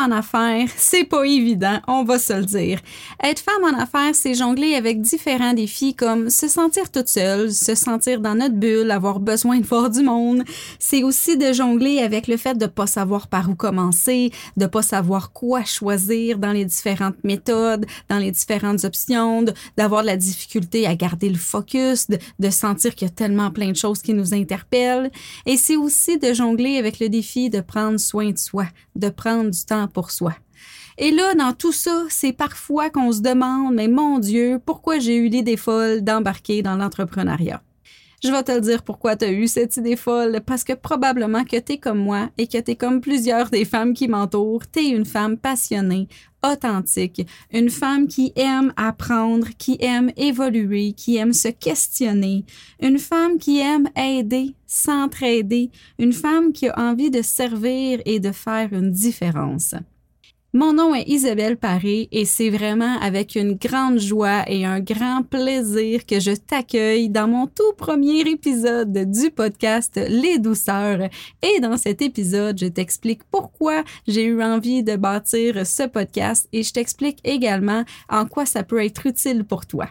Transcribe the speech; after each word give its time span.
En 0.00 0.12
affaires, 0.12 0.66
c'est 0.78 1.04
pas 1.04 1.24
évident, 1.24 1.78
on 1.86 2.04
va 2.04 2.18
se 2.18 2.32
le 2.32 2.46
dire. 2.46 2.80
Être 3.22 3.40
femme 3.40 3.64
en 3.64 3.78
affaires, 3.78 4.14
c'est 4.14 4.32
jongler 4.32 4.74
avec 4.74 5.02
différents 5.02 5.52
défis 5.52 5.94
comme 5.94 6.30
se 6.30 6.48
sentir 6.48 6.90
toute 6.90 7.08
seule, 7.08 7.52
se 7.52 7.74
sentir 7.74 8.20
dans 8.20 8.34
notre 8.34 8.54
bulle, 8.54 8.90
avoir 8.92 9.20
besoin 9.20 9.58
de 9.58 9.66
voir 9.66 9.90
du 9.90 10.02
monde. 10.02 10.42
C'est 10.78 11.02
aussi 11.02 11.36
de 11.36 11.52
jongler 11.52 11.98
avec 11.98 12.28
le 12.28 12.38
fait 12.38 12.56
de 12.56 12.64
pas 12.64 12.86
savoir 12.86 13.28
par 13.28 13.50
où 13.50 13.54
commencer, 13.54 14.30
de 14.56 14.64
pas 14.64 14.80
savoir 14.80 15.32
quoi 15.32 15.64
choisir 15.64 16.38
dans 16.38 16.52
les 16.52 16.64
différentes 16.64 17.22
méthodes, 17.22 17.84
dans 18.08 18.18
les 18.18 18.30
différentes 18.30 18.82
options, 18.84 19.44
d'avoir 19.76 20.00
de 20.00 20.06
la 20.06 20.16
difficulté 20.16 20.86
à 20.86 20.94
garder 20.94 21.28
le 21.28 21.36
focus, 21.36 22.08
de, 22.08 22.18
de 22.38 22.48
sentir 22.48 22.94
qu'il 22.94 23.06
y 23.06 23.10
a 23.10 23.14
tellement 23.14 23.50
plein 23.50 23.70
de 23.70 23.76
choses 23.76 24.00
qui 24.00 24.14
nous 24.14 24.32
interpellent. 24.32 25.10
Et 25.44 25.58
c'est 25.58 25.76
aussi 25.76 26.16
de 26.16 26.32
jongler 26.32 26.78
avec 26.78 27.00
le 27.00 27.10
défi 27.10 27.50
de 27.50 27.60
prendre 27.60 28.00
soin 28.00 28.30
de 28.30 28.38
soi, 28.38 28.64
de 28.96 29.10
prendre 29.10 29.50
du 29.50 29.62
temps 29.62 29.89
pour 29.90 30.10
soi. 30.10 30.34
Et 30.98 31.10
là, 31.10 31.34
dans 31.34 31.52
tout 31.52 31.72
ça, 31.72 32.04
c'est 32.08 32.32
parfois 32.32 32.90
qu'on 32.90 33.12
se 33.12 33.20
demande, 33.20 33.74
mais 33.74 33.88
mon 33.88 34.18
Dieu, 34.18 34.60
pourquoi 34.64 34.98
j'ai 34.98 35.16
eu 35.16 35.28
l'idée 35.28 35.56
folle 35.56 36.02
d'embarquer 36.02 36.62
dans 36.62 36.76
l'entrepreneuriat? 36.76 37.62
Je 38.22 38.30
vais 38.30 38.42
te 38.42 38.52
le 38.52 38.60
dire 38.60 38.82
pourquoi 38.82 39.16
tu 39.16 39.24
as 39.24 39.32
eu 39.32 39.48
cette 39.48 39.78
idée 39.78 39.96
folle, 39.96 40.42
parce 40.44 40.62
que 40.62 40.74
probablement 40.74 41.42
que 41.42 41.58
tu 41.58 41.72
es 41.72 41.78
comme 41.78 42.00
moi 42.00 42.28
et 42.36 42.46
que 42.46 42.58
tu 42.58 42.72
es 42.72 42.76
comme 42.76 43.00
plusieurs 43.00 43.48
des 43.48 43.64
femmes 43.64 43.94
qui 43.94 44.08
m'entourent, 44.08 44.70
tu 44.70 44.80
es 44.80 44.88
une 44.90 45.06
femme 45.06 45.38
passionnée, 45.38 46.06
authentique, 46.44 47.26
une 47.50 47.70
femme 47.70 48.08
qui 48.08 48.34
aime 48.36 48.74
apprendre, 48.76 49.48
qui 49.56 49.78
aime 49.80 50.12
évoluer, 50.18 50.92
qui 50.92 51.16
aime 51.16 51.32
se 51.32 51.48
questionner, 51.48 52.44
une 52.82 52.98
femme 52.98 53.38
qui 53.38 53.60
aime 53.60 53.88
aider, 53.96 54.54
s'entraider, 54.66 55.70
une 55.98 56.12
femme 56.12 56.52
qui 56.52 56.68
a 56.68 56.78
envie 56.78 57.10
de 57.10 57.22
servir 57.22 58.02
et 58.04 58.20
de 58.20 58.32
faire 58.32 58.68
une 58.74 58.90
différence. 58.90 59.74
Mon 60.52 60.72
nom 60.72 60.96
est 60.96 61.06
Isabelle 61.06 61.56
Paré 61.56 62.08
et 62.10 62.24
c'est 62.24 62.50
vraiment 62.50 62.98
avec 62.98 63.36
une 63.36 63.54
grande 63.54 64.00
joie 64.00 64.42
et 64.48 64.64
un 64.64 64.80
grand 64.80 65.22
plaisir 65.22 66.04
que 66.04 66.18
je 66.18 66.32
t'accueille 66.32 67.08
dans 67.08 67.28
mon 67.28 67.46
tout 67.46 67.72
premier 67.78 68.22
épisode 68.22 69.12
du 69.12 69.30
podcast 69.30 70.00
Les 70.08 70.40
douceurs. 70.40 71.08
Et 71.40 71.60
dans 71.60 71.76
cet 71.76 72.02
épisode, 72.02 72.58
je 72.58 72.66
t'explique 72.66 73.22
pourquoi 73.30 73.84
j'ai 74.08 74.24
eu 74.24 74.42
envie 74.42 74.82
de 74.82 74.96
bâtir 74.96 75.64
ce 75.64 75.86
podcast 75.86 76.48
et 76.52 76.64
je 76.64 76.72
t'explique 76.72 77.20
également 77.22 77.84
en 78.08 78.26
quoi 78.26 78.44
ça 78.44 78.64
peut 78.64 78.84
être 78.84 79.06
utile 79.06 79.44
pour 79.44 79.66
toi. 79.66 79.86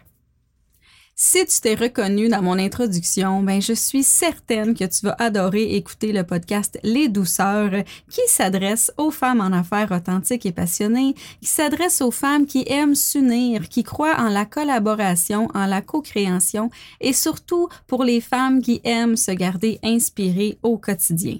Si 1.21 1.45
tu 1.45 1.59
t'es 1.59 1.75
reconnu 1.75 2.29
dans 2.29 2.41
mon 2.41 2.57
introduction, 2.57 3.43
ben 3.43 3.61
je 3.61 3.73
suis 3.73 4.03
certaine 4.03 4.73
que 4.73 4.85
tu 4.85 5.05
vas 5.05 5.17
adorer 5.19 5.75
écouter 5.75 6.13
le 6.13 6.23
podcast 6.23 6.79
Les 6.81 7.09
douceurs 7.09 7.83
qui 8.09 8.21
s'adresse 8.27 8.89
aux 8.95 9.11
femmes 9.11 9.41
en 9.41 9.51
affaires 9.51 9.91
authentiques 9.91 10.45
et 10.45 10.53
passionnées, 10.53 11.15
qui 11.41 11.49
s'adresse 11.49 11.99
aux 11.99 12.11
femmes 12.11 12.45
qui 12.45 12.63
aiment 12.67 12.95
s'unir, 12.95 13.67
qui 13.67 13.83
croient 13.83 14.15
en 14.17 14.29
la 14.29 14.45
collaboration, 14.45 15.49
en 15.53 15.65
la 15.65 15.81
co-création 15.81 16.69
et 17.01 17.11
surtout 17.11 17.67
pour 17.85 18.05
les 18.05 18.21
femmes 18.21 18.61
qui 18.61 18.79
aiment 18.85 19.17
se 19.17 19.31
garder 19.31 19.77
inspirées 19.83 20.57
au 20.63 20.77
quotidien. 20.77 21.39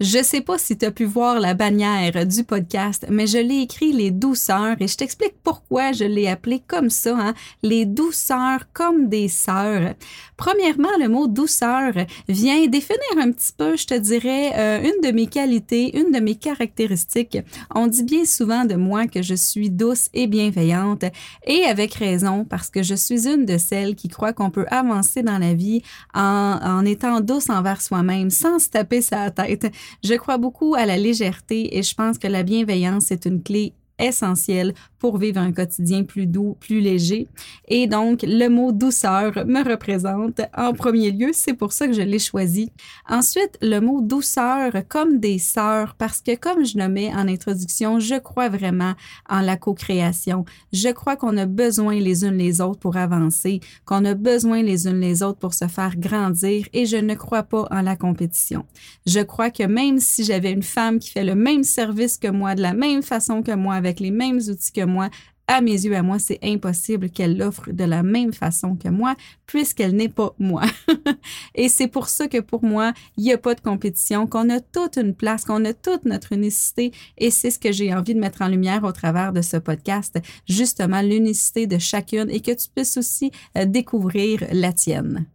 Je 0.00 0.22
sais 0.22 0.42
pas 0.42 0.58
si 0.58 0.78
tu 0.78 0.86
as 0.86 0.92
pu 0.92 1.04
voir 1.04 1.40
la 1.40 1.54
bannière 1.54 2.24
du 2.24 2.44
podcast, 2.44 3.04
mais 3.10 3.26
je 3.26 3.38
l'ai 3.38 3.62
écrit 3.62 3.92
les 3.92 4.12
douceurs 4.12 4.76
et 4.78 4.86
je 4.86 4.96
t'explique 4.96 5.34
pourquoi 5.42 5.90
je 5.90 6.04
l'ai 6.04 6.28
appelé 6.28 6.62
comme 6.64 6.88
ça, 6.88 7.16
hein, 7.18 7.34
les 7.64 7.84
douceurs 7.84 8.70
comme 8.72 9.08
des 9.08 9.26
sœurs. 9.26 9.94
Premièrement, 10.36 10.96
le 11.00 11.08
mot 11.08 11.26
douceur 11.26 11.92
vient 12.28 12.64
définir 12.68 13.00
un 13.18 13.32
petit 13.32 13.52
peu, 13.56 13.76
je 13.76 13.86
te 13.88 13.94
dirais, 13.94 14.52
euh, 14.56 14.82
une 14.82 15.00
de 15.08 15.12
mes 15.12 15.26
qualités, 15.26 15.98
une 15.98 16.12
de 16.12 16.20
mes 16.20 16.36
caractéristiques. 16.36 17.38
On 17.74 17.88
dit 17.88 18.04
bien 18.04 18.24
souvent 18.24 18.64
de 18.64 18.76
moi 18.76 19.08
que 19.08 19.20
je 19.20 19.34
suis 19.34 19.68
douce 19.68 20.10
et 20.14 20.28
bienveillante 20.28 21.06
et 21.44 21.64
avec 21.64 21.94
raison 21.94 22.44
parce 22.44 22.70
que 22.70 22.84
je 22.84 22.94
suis 22.94 23.26
une 23.26 23.46
de 23.46 23.58
celles 23.58 23.96
qui 23.96 24.06
croit 24.06 24.32
qu'on 24.32 24.50
peut 24.50 24.66
avancer 24.70 25.24
dans 25.24 25.38
la 25.38 25.54
vie 25.54 25.82
en, 26.14 26.60
en 26.62 26.84
étant 26.84 27.20
douce 27.20 27.50
envers 27.50 27.82
soi-même 27.82 28.30
sans 28.30 28.60
se 28.60 28.68
taper 28.68 29.02
sa 29.02 29.32
tête. 29.32 29.66
Je 30.04 30.14
crois 30.14 30.38
beaucoup 30.38 30.74
à 30.74 30.86
la 30.86 30.96
légèreté 30.96 31.76
et 31.76 31.82
je 31.82 31.94
pense 31.94 32.18
que 32.18 32.26
la 32.28 32.42
bienveillance 32.42 33.10
est 33.10 33.26
une 33.26 33.42
clé 33.42 33.74
essentielle 33.98 34.74
pour 34.98 35.18
vivre 35.18 35.40
un 35.40 35.52
quotidien 35.52 36.04
plus 36.04 36.26
doux, 36.26 36.56
plus 36.58 36.80
léger. 36.80 37.28
Et 37.68 37.86
donc, 37.86 38.22
le 38.22 38.48
mot 38.48 38.72
douceur 38.72 39.32
me 39.46 39.62
représente 39.68 40.40
en 40.56 40.72
premier 40.72 41.10
lieu. 41.10 41.30
C'est 41.32 41.54
pour 41.54 41.72
ça 41.72 41.86
que 41.86 41.92
je 41.92 42.02
l'ai 42.02 42.18
choisi. 42.18 42.72
Ensuite, 43.08 43.58
le 43.62 43.80
mot 43.80 44.00
douceur 44.00 44.72
comme 44.88 45.18
des 45.18 45.38
sœurs, 45.38 45.94
parce 45.96 46.20
que 46.20 46.34
comme 46.34 46.64
je 46.64 46.78
mets 46.88 47.12
en 47.14 47.28
introduction, 47.28 48.00
je 48.00 48.16
crois 48.16 48.48
vraiment 48.48 48.94
en 49.28 49.40
la 49.40 49.56
co-création. 49.56 50.44
Je 50.72 50.88
crois 50.88 51.16
qu'on 51.16 51.36
a 51.36 51.46
besoin 51.46 51.94
les 51.94 52.24
unes 52.24 52.38
les 52.38 52.60
autres 52.60 52.80
pour 52.80 52.96
avancer, 52.96 53.60
qu'on 53.84 54.04
a 54.04 54.14
besoin 54.14 54.62
les 54.62 54.86
unes 54.86 55.00
les 55.00 55.22
autres 55.22 55.38
pour 55.38 55.54
se 55.54 55.66
faire 55.66 55.96
grandir 55.96 56.66
et 56.72 56.86
je 56.86 56.96
ne 56.96 57.14
crois 57.14 57.42
pas 57.42 57.66
en 57.70 57.82
la 57.82 57.96
compétition. 57.96 58.64
Je 59.06 59.20
crois 59.20 59.50
que 59.50 59.64
même 59.64 59.98
si 59.98 60.24
j'avais 60.24 60.52
une 60.52 60.62
femme 60.62 60.98
qui 60.98 61.10
fait 61.10 61.24
le 61.24 61.34
même 61.34 61.64
service 61.64 62.18
que 62.18 62.28
moi, 62.28 62.54
de 62.54 62.62
la 62.62 62.74
même 62.74 63.02
façon 63.02 63.42
que 63.42 63.52
moi, 63.52 63.80
les 64.00 64.10
mêmes 64.10 64.38
outils 64.38 64.72
que 64.72 64.84
moi, 64.84 65.08
à 65.48 65.62
mes 65.62 65.72
yeux, 65.72 65.96
à 65.96 66.02
moi, 66.02 66.18
c'est 66.18 66.38
impossible 66.42 67.08
qu'elle 67.08 67.38
l'offre 67.38 67.72
de 67.72 67.84
la 67.84 68.02
même 68.02 68.34
façon 68.34 68.76
que 68.76 68.88
moi, 68.88 69.14
puisqu'elle 69.46 69.96
n'est 69.96 70.10
pas 70.10 70.34
moi. 70.38 70.62
et 71.54 71.70
c'est 71.70 71.88
pour 71.88 72.08
ça 72.08 72.28
que 72.28 72.38
pour 72.38 72.62
moi, 72.62 72.92
il 73.16 73.24
n'y 73.24 73.32
a 73.32 73.38
pas 73.38 73.54
de 73.54 73.62
compétition, 73.62 74.26
qu'on 74.26 74.50
a 74.50 74.60
toute 74.60 74.98
une 74.98 75.14
place, 75.14 75.46
qu'on 75.46 75.64
a 75.64 75.72
toute 75.72 76.04
notre 76.04 76.34
unicité. 76.34 76.92
Et 77.16 77.30
c'est 77.30 77.50
ce 77.50 77.58
que 77.58 77.72
j'ai 77.72 77.94
envie 77.94 78.14
de 78.14 78.20
mettre 78.20 78.42
en 78.42 78.48
lumière 78.48 78.84
au 78.84 78.92
travers 78.92 79.32
de 79.32 79.40
ce 79.40 79.56
podcast, 79.56 80.18
justement 80.46 81.00
l'unicité 81.00 81.66
de 81.66 81.78
chacune 81.78 82.28
et 82.28 82.40
que 82.40 82.52
tu 82.52 82.68
puisses 82.74 82.98
aussi 82.98 83.32
euh, 83.56 83.64
découvrir 83.64 84.44
la 84.52 84.74
tienne. 84.74 85.26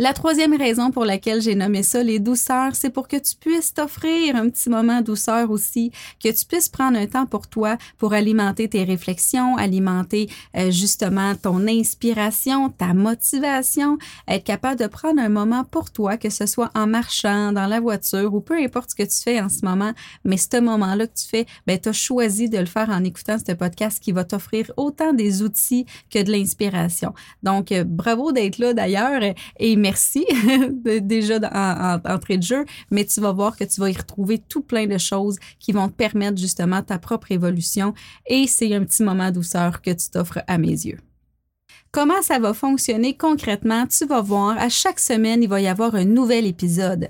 La 0.00 0.12
troisième 0.12 0.56
raison 0.56 0.92
pour 0.92 1.04
laquelle 1.04 1.42
j'ai 1.42 1.56
nommé 1.56 1.82
ça 1.82 2.04
les 2.04 2.20
douceurs, 2.20 2.76
c'est 2.76 2.90
pour 2.90 3.08
que 3.08 3.16
tu 3.16 3.34
puisses 3.34 3.74
t'offrir 3.74 4.36
un 4.36 4.48
petit 4.48 4.70
moment 4.70 5.00
douceur 5.00 5.50
aussi, 5.50 5.90
que 6.22 6.28
tu 6.28 6.46
puisses 6.46 6.68
prendre 6.68 6.96
un 6.96 7.08
temps 7.08 7.26
pour 7.26 7.48
toi, 7.48 7.76
pour 7.98 8.12
alimenter 8.12 8.68
tes 8.68 8.84
réflexions, 8.84 9.56
alimenter 9.56 10.30
euh, 10.56 10.70
justement 10.70 11.34
ton 11.34 11.66
inspiration, 11.66 12.70
ta 12.70 12.94
motivation, 12.94 13.98
être 14.28 14.44
capable 14.44 14.78
de 14.78 14.86
prendre 14.86 15.20
un 15.20 15.28
moment 15.28 15.64
pour 15.64 15.90
toi, 15.90 16.16
que 16.16 16.30
ce 16.30 16.46
soit 16.46 16.70
en 16.76 16.86
marchant, 16.86 17.50
dans 17.50 17.66
la 17.66 17.80
voiture 17.80 18.32
ou 18.32 18.40
peu 18.40 18.54
importe 18.54 18.90
ce 18.90 18.94
que 18.94 19.02
tu 19.02 19.20
fais 19.20 19.40
en 19.40 19.48
ce 19.48 19.64
moment, 19.64 19.94
mais 20.24 20.36
ce 20.36 20.60
moment-là 20.60 21.08
que 21.08 21.18
tu 21.20 21.26
fais, 21.26 21.46
ben, 21.66 21.76
tu 21.76 21.88
as 21.88 21.92
choisi 21.92 22.48
de 22.48 22.58
le 22.58 22.66
faire 22.66 22.90
en 22.90 23.02
écoutant 23.02 23.38
ce 23.44 23.50
podcast 23.50 23.98
qui 24.00 24.12
va 24.12 24.22
t'offrir 24.22 24.70
autant 24.76 25.12
des 25.12 25.42
outils 25.42 25.86
que 26.08 26.22
de 26.22 26.30
l'inspiration. 26.30 27.14
Donc, 27.42 27.72
euh, 27.72 27.82
bravo 27.82 28.30
d'être 28.30 28.58
là 28.58 28.74
d'ailleurs 28.74 29.22
et 29.58 29.74
merci 29.74 29.87
déjà 31.00 31.38
en, 31.52 32.00
entrée 32.12 32.38
de 32.38 32.42
jeu, 32.42 32.64
mais 32.90 33.04
tu 33.04 33.20
vas 33.20 33.32
voir 33.32 33.56
que 33.56 33.64
tu 33.64 33.80
vas 33.80 33.90
y 33.90 33.96
retrouver 33.96 34.38
tout 34.38 34.62
plein 34.62 34.86
de 34.86 34.98
choses 34.98 35.38
qui 35.58 35.72
vont 35.72 35.88
te 35.88 35.94
permettre 35.94 36.38
justement 36.38 36.82
ta 36.82 36.98
propre 36.98 37.32
évolution 37.32 37.94
et 38.26 38.46
c'est 38.46 38.74
un 38.74 38.84
petit 38.84 39.02
moment 39.02 39.30
douceur 39.30 39.82
que 39.82 39.90
tu 39.90 40.10
t'offres 40.10 40.40
à 40.46 40.58
mes 40.58 40.68
yeux. 40.68 40.98
Comment 41.90 42.20
ça 42.20 42.38
va 42.38 42.52
fonctionner 42.52 43.16
concrètement? 43.16 43.86
Tu 43.86 44.04
vas 44.04 44.20
voir, 44.20 44.58
à 44.58 44.68
chaque 44.68 45.00
semaine, 45.00 45.42
il 45.42 45.48
va 45.48 45.62
y 45.62 45.68
avoir 45.68 45.94
un 45.94 46.04
nouvel 46.04 46.46
épisode. 46.46 47.08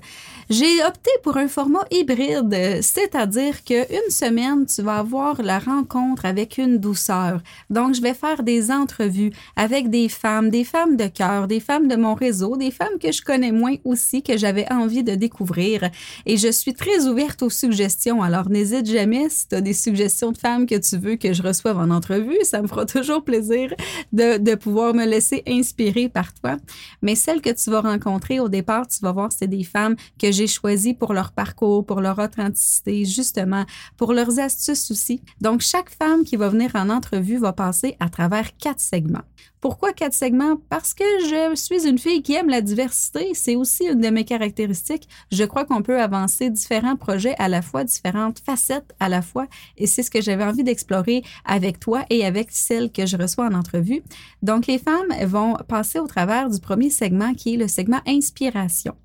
J'ai 0.49 0.83
opté 0.83 1.11
pour 1.21 1.37
un 1.37 1.47
format 1.47 1.85
hybride, 1.91 2.79
c'est-à-dire 2.81 3.63
qu'une 3.63 4.09
semaine, 4.09 4.65
tu 4.65 4.81
vas 4.81 4.95
avoir 4.95 5.43
la 5.43 5.59
rencontre 5.59 6.25
avec 6.25 6.57
une 6.57 6.77
douceur. 6.77 7.41
Donc, 7.69 7.93
je 7.93 8.01
vais 8.01 8.15
faire 8.15 8.41
des 8.41 8.71
entrevues 8.71 9.31
avec 9.55 9.91
des 9.91 10.09
femmes, 10.09 10.49
des 10.49 10.63
femmes 10.63 10.95
de 10.95 11.05
cœur, 11.05 11.47
des 11.47 11.59
femmes 11.59 11.87
de 11.87 11.95
mon 11.95 12.15
réseau, 12.15 12.57
des 12.57 12.71
femmes 12.71 12.97
que 12.99 13.11
je 13.11 13.21
connais 13.21 13.51
moins 13.51 13.75
aussi, 13.83 14.23
que 14.23 14.37
j'avais 14.37 14.65
envie 14.71 15.03
de 15.03 15.13
découvrir. 15.13 15.89
Et 16.25 16.37
je 16.37 16.51
suis 16.51 16.73
très 16.73 17.05
ouverte 17.05 17.43
aux 17.43 17.51
suggestions. 17.51 18.23
Alors, 18.23 18.49
n'hésite 18.49 18.89
jamais 18.89 19.29
si 19.29 19.49
tu 19.49 19.55
as 19.55 19.61
des 19.61 19.73
suggestions 19.73 20.31
de 20.31 20.37
femmes 20.37 20.65
que 20.65 20.79
tu 20.79 20.97
veux 20.97 21.17
que 21.17 21.33
je 21.33 21.43
reçoive 21.43 21.77
en 21.77 21.91
entrevue. 21.91 22.37
Ça 22.41 22.61
me 22.61 22.67
fera 22.67 22.85
toujours 22.87 23.23
plaisir 23.23 23.71
de, 24.13 24.37
de 24.37 24.55
pouvoir 24.55 24.78
me 24.93 25.05
laisser 25.05 25.43
inspirer 25.47 26.09
par 26.09 26.33
toi. 26.33 26.57
Mais 27.01 27.15
celles 27.15 27.41
que 27.41 27.49
tu 27.49 27.69
vas 27.69 27.81
rencontrer 27.81 28.39
au 28.39 28.49
départ, 28.49 28.87
tu 28.87 28.99
vas 29.01 29.11
voir, 29.11 29.31
c'est 29.31 29.47
des 29.47 29.63
femmes 29.63 29.95
que 30.19 30.31
j'ai 30.31 30.47
choisi 30.47 30.93
pour 30.93 31.13
leur 31.13 31.31
parcours, 31.31 31.85
pour 31.85 32.01
leur 32.01 32.19
authenticité, 32.19 33.05
justement, 33.05 33.65
pour 33.97 34.13
leurs 34.13 34.39
astuces 34.39 34.91
aussi. 34.91 35.21
Donc, 35.41 35.61
chaque 35.61 35.89
femme 35.89 36.23
qui 36.23 36.35
va 36.35 36.49
venir 36.49 36.71
en 36.75 36.89
entrevue 36.89 37.37
va 37.37 37.53
passer 37.53 37.95
à 37.99 38.09
travers 38.09 38.55
quatre 38.57 38.81
segments. 38.81 39.23
Pourquoi 39.61 39.91
quatre 39.91 40.13
segments? 40.13 40.55
Parce 40.69 40.93
que 40.93 41.03
je 41.21 41.53
suis 41.55 41.85
une 41.85 41.97
fille 41.97 42.21
qui 42.21 42.33
aime 42.33 42.47
la 42.47 42.61
diversité. 42.61 43.31
C'est 43.33 43.57
aussi 43.57 43.85
une 43.85 43.99
de 43.99 44.09
mes 44.09 44.23
caractéristiques. 44.23 45.09
Je 45.33 45.43
crois 45.43 45.65
qu'on 45.65 45.81
peut 45.81 45.99
avancer 45.99 46.49
différents 46.49 46.95
projets 46.95 47.35
à 47.39 47.49
la 47.49 47.61
fois, 47.61 47.83
différentes 47.83 48.39
facettes 48.39 48.95
à 49.01 49.09
la 49.09 49.21
fois. 49.21 49.47
Et 49.77 49.85
c'est 49.85 50.01
ce 50.01 50.11
que 50.11 50.21
j'avais 50.21 50.45
envie 50.45 50.63
d'explorer 50.63 51.23
avec 51.43 51.77
toi 51.77 52.05
et 52.09 52.25
avec 52.25 52.51
celles 52.51 52.89
que 52.89 53.05
je 53.05 53.17
reçois 53.17 53.47
en 53.47 53.53
entrevue. 53.53 54.01
Donc, 54.43 54.65
les 54.65 54.79
femmes 54.79 55.13
vont 55.25 55.55
passer 55.67 55.99
au 55.99 56.07
travers 56.07 56.49
du 56.49 56.61
premier 56.61 56.89
segment 56.89 57.33
qui 57.33 57.55
est 57.55 57.57
le 57.57 57.67
segment 57.67 57.99
inspiration. 58.07 58.95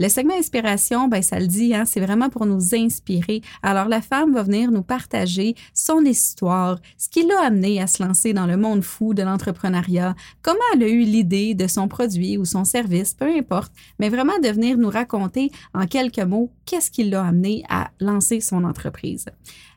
Le 0.00 0.08
segment 0.08 0.34
inspiration, 0.36 1.08
ben, 1.08 1.22
ça 1.22 1.38
le 1.38 1.46
dit, 1.46 1.74
hein, 1.74 1.84
c'est 1.84 2.00
vraiment 2.00 2.28
pour 2.28 2.46
nous 2.46 2.74
inspirer. 2.74 3.42
Alors, 3.62 3.88
la 3.88 4.00
femme 4.00 4.34
va 4.34 4.42
venir 4.42 4.70
nous 4.70 4.82
partager 4.82 5.54
son 5.74 6.04
histoire, 6.04 6.80
ce 6.98 7.08
qui 7.08 7.26
l'a 7.26 7.42
amené 7.42 7.80
à 7.80 7.86
se 7.86 8.02
lancer 8.02 8.32
dans 8.32 8.46
le 8.46 8.56
monde 8.56 8.82
fou 8.82 9.14
de 9.14 9.22
l'entrepreneuriat, 9.22 10.14
comment 10.42 10.58
elle 10.74 10.82
a 10.82 10.88
eu 10.88 11.02
l'idée 11.02 11.54
de 11.54 11.66
son 11.66 11.88
produit 11.88 12.38
ou 12.38 12.44
son 12.44 12.64
service, 12.64 13.14
peu 13.14 13.26
importe, 13.26 13.72
mais 13.98 14.08
vraiment 14.08 14.38
de 14.42 14.48
venir 14.48 14.76
nous 14.78 14.90
raconter 14.90 15.50
en 15.74 15.86
quelques 15.86 16.18
mots 16.18 16.50
qu'est-ce 16.66 16.90
qui 16.90 17.04
l'a 17.04 17.24
amené 17.24 17.64
à 17.68 17.90
lancer 18.00 18.40
son 18.40 18.64
entreprise. 18.64 19.26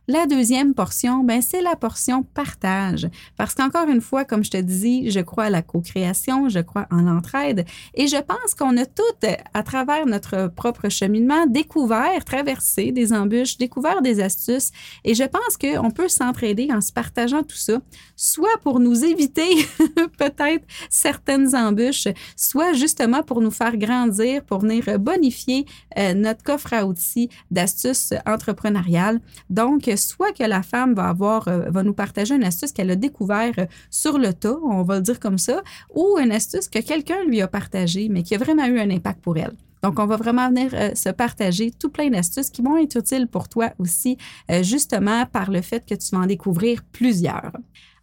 La 0.08 0.28
deuxième 0.28 0.76
portion, 0.76 1.24
ben, 1.24 1.42
c'est 1.42 1.62
la 1.62 1.76
portion 1.76 2.22
partage. 2.22 3.08
Parce 3.38 3.56
qu'encore 3.56 3.88
une 3.88 4.02
fois, 4.02 4.24
comme 4.24 4.44
je 4.44 4.52
te 4.52 4.58
dis, 4.58 5.10
je 5.10 5.20
crois 5.20 5.46
à 5.46 5.50
la 5.50 5.64
co-création, 5.64 6.48
je 6.48 6.60
crois 6.60 6.86
en 6.92 7.02
l'entraide 7.02 7.66
et 7.96 8.06
je 8.06 8.18
pense 8.18 8.54
qu'on 8.56 8.78
a 8.78 8.86
toutes, 8.86 9.26
à 9.56 9.64
travers 9.64 10.06
notre 10.06 10.48
propre 10.56 10.90
cheminement, 10.90 11.48
découvert, 11.48 12.24
traversé 12.24 12.92
des 12.92 13.14
embûches, 13.14 13.58
découvert 13.58 14.04
des 14.04 14.22
astuces 14.22 14.72
et 15.04 15.16
je 15.16 15.24
pense 15.24 15.58
qu'on 15.58 15.90
peut 15.90 16.08
s'entraider 16.08 16.70
en 16.72 16.82
se 16.82 16.94
partageant 16.94 17.42
tout 17.42 17.56
ça, 17.56 17.80
soit 18.16 18.60
pour 18.62 18.80
nous 18.80 19.04
éviter 19.04 19.50
peut-être 20.20 20.66
certaines 20.92 21.56
embûches, 21.56 22.08
soit 22.36 22.74
justement 22.74 23.24
pour 23.24 23.42
nous 23.42 23.52
faire 23.52 23.76
grandir, 23.76 24.44
pour 24.44 24.60
venir 24.60 25.00
bonifier 25.00 25.66
euh, 25.98 26.14
notre 26.14 26.44
coffre 26.44 26.74
à 26.74 26.86
outils 26.86 27.30
d'astuces 27.50 28.14
entrepreneuriales. 28.28 29.20
Donc, 29.50 29.90
soit 29.96 30.32
que 30.32 30.44
la 30.44 30.64
femme 30.64 30.96
euh, 30.98 31.70
va 31.70 31.84
nous 31.84 31.94
partager 31.94 32.36
une 32.36 32.44
astuce 32.44 32.72
qu'elle 32.72 32.92
a 32.92 32.96
découvert 32.96 33.54
euh, 33.58 33.66
sur 33.90 34.18
le 34.18 34.34
tas, 34.34 34.58
on 34.64 34.84
va 34.84 34.96
le 34.96 35.02
dire 35.02 35.20
comme 35.20 35.38
ça, 35.38 35.64
ou 35.94 36.18
une 36.20 36.32
astuce 36.32 36.70
que 36.70 36.80
quelqu'un 36.80 37.24
lui 37.26 37.42
a 37.42 37.48
partagée, 37.48 38.10
mais 38.10 38.24
qui 38.24 38.36
a 38.36 38.38
vraiment 38.38 38.66
eu 38.66 38.80
un 38.80 38.90
impact 38.90 39.22
pour 39.22 39.38
elle. 39.38 39.54
Donc, 39.84 40.00
on 40.00 40.06
va 40.06 40.18
vraiment 40.18 40.50
venir 40.50 40.72
euh, 40.74 40.96
se 40.96 41.10
partager 41.10 41.72
tout 41.72 41.90
plein 41.90 42.10
d'astuces 42.10 42.50
qui 42.50 42.62
vont 42.62 42.78
être 42.78 42.98
utiles 42.98 43.28
pour 43.28 43.50
toi 43.50 43.72
aussi, 43.78 44.18
justement 44.62 45.26
par 45.26 45.52
le 45.52 45.62
fait 45.62 45.86
que 45.86 45.94
tu 45.96 46.16
vas 46.16 46.24
en 46.24 46.26
découvrir 46.26 46.84
plusieurs. 46.92 47.52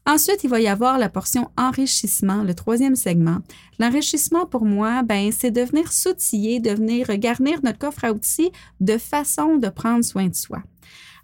Ensuite, 0.05 0.43
il 0.43 0.51
va 0.51 0.61
y 0.61 0.67
avoir 0.67 0.99
la 0.99 1.09
portion 1.09 1.51
enrichissement, 1.57 2.43
le 2.43 2.55
troisième 2.55 2.97
segment. 2.97 3.39
L'enrichissement, 3.79 4.47
pour 4.47 4.65
moi, 4.65 5.05
ben, 5.05 5.31
c'est 5.31 5.53
de 5.53 5.61
venir 5.61 5.93
s'outiller, 5.93 6.59
de 6.59 6.71
venir 6.71 7.07
garnir 7.19 7.61
notre 7.63 7.79
coffre 7.79 8.05
à 8.05 8.13
outils 8.13 8.51
de 8.81 8.99
façon 8.99 9.57
de 9.59 9.69
prendre 9.69 10.05
soin 10.05 10.27
de 10.27 10.35
soi. 10.35 10.63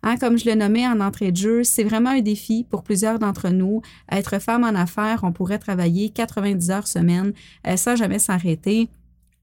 Hein, 0.03 0.17
comme 0.17 0.39
je 0.39 0.49
le 0.49 0.55
nommais 0.55 0.87
en 0.87 1.01
entrée 1.01 1.33
de 1.33 1.37
jeu, 1.37 1.65
c'est 1.65 1.85
vraiment 1.85 2.11
un 2.11 2.21
défi 2.21 2.65
pour 2.69 2.83
plusieurs 2.83 3.19
d'entre 3.19 3.49
nous. 3.49 3.83
Être 4.11 4.39
femme 4.39 4.65
en 4.65 4.75
affaires, 4.75 5.21
on 5.25 5.33
pourrait 5.33 5.59
travailler 5.59 6.11
90 6.11 6.71
heures 6.71 6.87
semaine 6.87 7.33
euh, 7.67 7.77
sans 7.77 7.97
jamais 7.97 8.19
s'arrêter. 8.19 8.89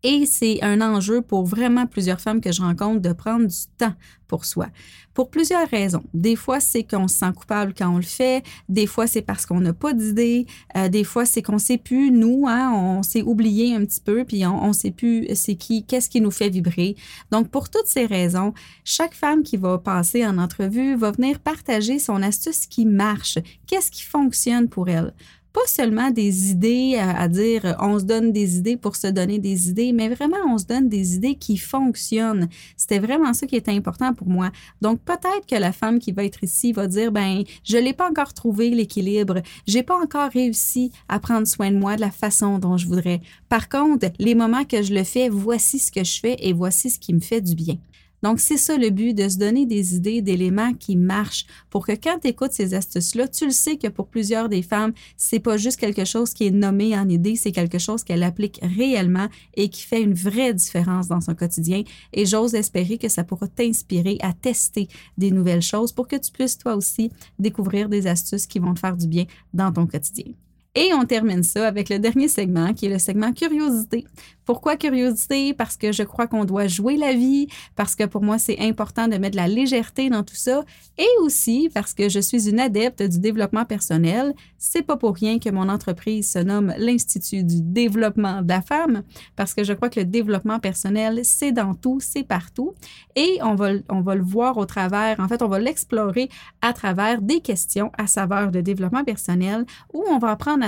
Et 0.08 0.28
c'est 0.28 0.62
un 0.62 0.82
enjeu 0.82 1.24
pour 1.24 1.46
vraiment 1.46 1.88
plusieurs 1.88 2.22
femmes 2.22 2.40
que 2.40 2.52
je 2.52 2.62
rencontre 2.62 3.02
de 3.02 3.12
prendre 3.12 3.48
du 3.48 3.56
temps 3.76 3.96
pour 4.28 4.46
soi. 4.46 4.68
Pour 5.16 5.32
plusieurs 5.32 5.68
raisons. 5.68 6.04
Des 6.14 6.36
fois, 6.36 6.60
c'est 6.60 6.84
qu'on 6.84 7.08
se 7.08 7.16
sent 7.18 7.32
coupable 7.36 7.74
quand 7.76 7.90
on 7.90 7.98
le 7.98 8.04
fait. 8.04 8.44
Des 8.70 8.86
fois, 8.86 9.08
c'est 9.08 9.24
parce 9.24 9.48
qu'on 9.48 9.62
n'a 9.62 9.74
pas 9.74 9.94
d'idée. 9.94 10.46
Euh, 10.78 10.90
des 10.90 11.04
fois, 11.04 11.26
c'est 11.26 11.42
qu'on 11.42 11.54
ne 11.54 11.58
sait 11.58 11.80
plus, 11.80 12.12
nous, 12.12 12.46
hein, 12.48 12.72
on 12.72 13.02
s'est 13.02 13.24
oublié 13.24 13.74
un 13.74 13.84
petit 13.84 14.00
peu, 14.00 14.26
puis 14.26 14.46
on 14.46 14.68
ne 14.68 14.74
sait 14.74 14.92
plus 14.92 15.28
c'est 15.34 15.56
qui, 15.56 15.84
qu'est-ce 15.86 16.10
qui 16.10 16.22
nous 16.22 16.32
fait 16.32 16.50
vibrer. 16.50 16.96
Donc, 17.32 17.50
pour 17.50 17.70
toutes 17.70 17.88
ces 17.88 18.06
raisons, 18.06 18.54
chaque 18.84 19.16
femme 19.16 19.42
qui 19.42 19.58
va 19.58 19.80
passer 19.80 20.24
en 20.24 20.38
entrevue 20.38 20.96
va 20.96 21.10
venir 21.10 21.40
partager 21.40 21.98
son 21.98 22.22
astuce 22.22 22.68
qui 22.68 22.86
marche. 22.86 23.40
Qu'est-ce 23.66 23.90
qui 23.90 24.04
fonctionne 24.04 24.70
pour 24.70 24.88
elle? 24.88 25.14
Pas 25.56 25.68
seulement 25.68 26.12
des 26.12 26.52
idées 26.52 26.98
à, 27.00 27.30
dire 27.30 27.66
euh, 27.66 27.74
on 27.80 27.98
se 27.98 28.04
donne 28.04 28.34
des 28.34 28.58
idées 28.58 28.76
pour 28.76 28.98
se 28.98 29.08
donner 29.08 29.40
des 29.40 29.70
idées, 29.70 29.94
mais 29.94 30.10
vraiment 30.10 30.44
on 30.50 30.58
se 30.58 30.66
donne 30.66 30.90
des 30.90 31.16
idées 31.16 31.36
qui 31.36 31.56
fonctionnent. 31.56 32.50
C'était 32.76 33.00
vraiment 33.00 33.34
ça 33.34 33.48
qui 33.48 33.56
était 33.56 33.72
important 33.72 34.14
pour 34.14 34.28
moi. 34.28 34.52
Donc 34.82 35.00
peut-être 35.00 35.46
que 35.50 35.56
la 35.56 35.72
femme 35.72 36.00
qui 36.00 36.12
va 36.12 36.26
être 36.26 36.44
ici 36.44 36.74
va 36.74 36.88
dire 36.88 37.14
ben 37.14 37.44
je 37.64 37.78
l'ai 37.78 37.94
pas 37.94 38.10
encore 38.10 38.34
trouvé 38.34 38.70
l'équilibre, 38.70 39.42
j'ai 39.66 39.82
pas 39.82 39.98
encore 39.98 40.30
réussi 40.30 40.92
à 41.08 41.20
prendre 41.20 41.48
soin 41.48 41.72
de 41.72 41.78
moi 41.78 41.96
de 41.96 42.02
la 42.02 42.12
façon 42.12 42.60
dont 42.60 42.76
je 42.76 42.86
voudrais. 42.86 43.22
Par 43.48 43.70
contre, 43.70 44.08
les 44.20 44.36
moments 44.36 44.66
que 44.66 44.84
je 44.84 44.94
le 44.94 45.06
fais, 45.06 45.30
voici 45.30 45.80
ce 45.80 45.90
que 45.90 46.04
je 46.04 46.20
fais 46.20 46.36
et 46.40 46.52
voici 46.52 46.90
ce 46.90 47.00
qui 47.00 47.14
me 47.14 47.22
fait 47.22 47.40
du 47.40 47.56
bien. 47.56 47.78
Donc, 48.26 48.40
c'est 48.40 48.58
ça 48.58 48.76
le 48.76 48.90
but, 48.90 49.14
de 49.14 49.30
se 49.30 49.38
donner 49.38 49.68
des 49.68 49.96
idées, 49.96 50.24
d'éléments 50.24 50.74
qui 50.74 50.96
marchent 50.96 51.46
pour 51.70 51.86
que 51.86 51.92
quand 51.92 52.18
tu 52.20 52.30
écoutes 52.30 52.54
ces 52.54 52.74
astuces-là, 52.74 53.28
tu 53.28 53.46
le 53.46 53.52
sais 53.52 53.78
que 53.78 53.88
pour 53.88 54.08
plusieurs 54.08 54.50
des 54.50 54.64
femmes, 54.64 54.94
c'est 55.16 55.38
pas 55.40 55.58
juste 55.58 55.80
quelque 55.80 56.06
chose 56.06 56.34
qui 56.34 56.48
est 56.48 56.52
nommé 56.52 56.98
en 56.98 57.08
idée, 57.08 57.36
c'est 57.36 57.52
quelque 57.52 57.78
chose 57.78 58.04
qu'elle 58.04 58.24
applique 58.24 58.60
réellement 58.64 59.28
et 59.54 59.70
qui 59.70 59.84
fait 59.84 60.02
une 60.02 60.16
vraie 60.16 60.56
différence 60.56 61.08
dans 61.08 61.22
son 61.22 61.36
quotidien. 61.36 61.84
Et 62.14 62.26
j'ose 62.26 62.56
espérer 62.56 62.98
que 62.98 63.10
ça 63.10 63.24
pourra 63.24 63.48
t'inspirer 63.48 64.18
à 64.22 64.34
tester 64.34 64.88
des 65.20 65.30
nouvelles 65.30 65.62
choses 65.62 65.92
pour 65.92 66.08
que 66.08 66.16
tu 66.16 66.32
puisses 66.32 66.58
toi 66.58 66.76
aussi 66.76 67.12
découvrir 67.38 67.90
des 67.90 68.08
astuces 68.08 68.48
qui 68.48 68.58
vont 68.58 68.74
te 68.74 68.80
faire 68.80 68.98
du 68.98 69.06
bien 69.06 69.26
dans 69.54 69.72
ton 69.72 69.86
quotidien. 69.86 70.34
Et 70.76 70.92
on 70.94 71.06
termine 71.06 71.44
ça 71.44 71.68
avec 71.68 71.90
le 71.90 72.00
dernier 72.00 72.28
segment 72.28 72.74
qui 72.74 72.88
est 72.88 72.90
le 72.90 73.00
segment 73.00 73.32
curiosité. 73.32 74.06
Pourquoi 74.46 74.76
curiosité? 74.76 75.54
Parce 75.54 75.76
que 75.76 75.92
je 75.92 76.04
crois 76.04 76.28
qu'on 76.28 76.46
doit 76.46 76.68
jouer 76.68 76.98
la 76.98 77.14
vie, 77.14 77.48
parce 77.76 77.96
que 77.96 78.04
pour 78.04 78.22
moi, 78.22 78.38
c'est 78.38 78.60
important 78.60 79.08
de 79.08 79.18
mettre 79.18 79.32
de 79.32 79.38
la 79.38 79.48
légèreté 79.48 80.10
dans 80.10 80.22
tout 80.22 80.36
ça, 80.36 80.64
et 81.00 81.08
aussi 81.22 81.70
parce 81.74 81.96
que 81.96 82.10
je 82.10 82.20
suis 82.20 82.48
une 82.48 82.60
adepte 82.60 83.02
du 83.02 83.20
développement 83.20 83.66
personnel. 83.66 84.34
C'est 84.60 84.84
pas 84.84 84.98
pour 84.98 85.16
rien 85.16 85.40
que 85.40 85.50
mon 85.50 85.68
entreprise 85.68 86.32
se 86.32 86.40
nomme 86.40 86.74
l'Institut 86.78 87.44
du 87.44 87.62
développement 87.62 88.44
de 88.44 88.50
la 88.50 88.62
femme, 88.62 89.02
parce 89.36 89.56
que 89.56 89.64
je 89.64 89.74
crois 89.74 89.90
que 89.90 90.00
le 90.00 90.06
développement 90.06 90.60
personnel, 90.60 91.22
c'est 91.24 91.52
dans 91.52 91.74
tout, 91.74 92.00
c'est 92.00 92.24
partout, 92.24 92.76
et 93.16 93.40
on 93.42 93.56
va, 93.56 93.72
on 93.90 94.02
va 94.02 94.14
le 94.14 94.24
voir 94.24 94.58
au 94.58 94.66
travers, 94.66 95.20
en 95.20 95.28
fait, 95.28 95.42
on 95.42 95.48
va 95.48 95.58
l'explorer 95.58 96.30
à 96.62 96.72
travers 96.74 97.22
des 97.24 97.40
questions 97.40 97.92
à 97.98 98.06
saveur 98.06 98.52
de 98.52 98.62
développement 98.62 99.04
personnel 99.04 99.66
où 99.92 100.04
on 100.08 100.20
va 100.20 100.30
apprendre 100.32 100.65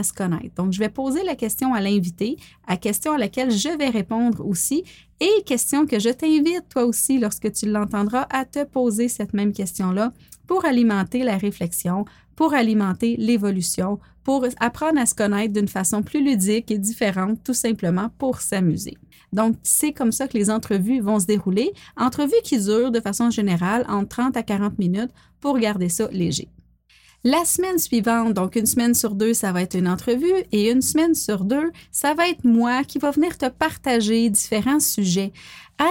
Donc, 0.55 0.73
je 0.73 0.79
vais 0.79 0.89
poser 0.89 1.23
la 1.23 1.35
question 1.35 1.73
à 1.73 1.81
l'invité, 1.81 2.37
à 2.65 2.77
question 2.77 3.13
à 3.13 3.17
laquelle 3.17 3.51
je 3.51 3.67
je 3.67 3.77
vais 3.77 3.89
répondre 3.89 4.45
aussi. 4.45 4.83
Et 5.19 5.43
question 5.45 5.85
que 5.85 5.99
je 5.99 6.09
t'invite, 6.09 6.69
toi 6.69 6.85
aussi, 6.85 7.19
lorsque 7.19 7.51
tu 7.51 7.69
l'entendras, 7.69 8.27
à 8.29 8.45
te 8.45 8.63
poser 8.63 9.07
cette 9.07 9.33
même 9.33 9.51
question-là 9.51 10.13
pour 10.45 10.65
alimenter 10.65 11.23
la 11.23 11.37
réflexion, 11.37 12.05
pour 12.35 12.53
alimenter 12.53 13.17
l'évolution, 13.17 13.99
pour 14.23 14.45
apprendre 14.59 14.99
à 14.99 15.05
se 15.05 15.15
connaître 15.15 15.53
d'une 15.53 15.67
façon 15.67 16.03
plus 16.03 16.23
ludique 16.23 16.71
et 16.71 16.77
différente, 16.77 17.43
tout 17.43 17.53
simplement 17.53 18.09
pour 18.17 18.41
s'amuser. 18.41 18.97
Donc, 19.33 19.55
c'est 19.63 19.91
comme 19.91 20.11
ça 20.11 20.27
que 20.27 20.37
les 20.37 20.49
entrevues 20.49 21.01
vont 21.01 21.19
se 21.19 21.25
dérouler. 21.25 21.73
Entrevues 21.97 22.41
qui 22.43 22.59
durent 22.59 22.91
de 22.91 23.01
façon 23.01 23.29
générale 23.29 23.85
entre 23.89 24.09
30 24.09 24.37
à 24.37 24.43
40 24.43 24.77
minutes 24.77 25.11
pour 25.41 25.57
garder 25.57 25.89
ça 25.89 26.07
léger. 26.11 26.49
La 27.23 27.45
semaine 27.45 27.79
suivante, 27.79 28.33
donc 28.33 28.55
une 28.55 28.67
semaine 28.67 28.93
sur 28.93 29.15
deux, 29.15 29.33
ça 29.33 29.51
va 29.51 29.63
être 29.63 29.75
une 29.75 29.87
entrevue 29.87 30.43
et 30.51 30.71
une 30.71 30.83
semaine 30.83 31.15
sur 31.15 31.45
deux, 31.45 31.71
ça 31.91 32.13
va 32.13 32.29
être 32.29 32.45
moi 32.45 32.83
qui 32.83 32.99
va 32.99 33.09
venir 33.09 33.37
te 33.37 33.49
partager 33.49 34.29
différents 34.29 34.79
sujets. 34.79 35.33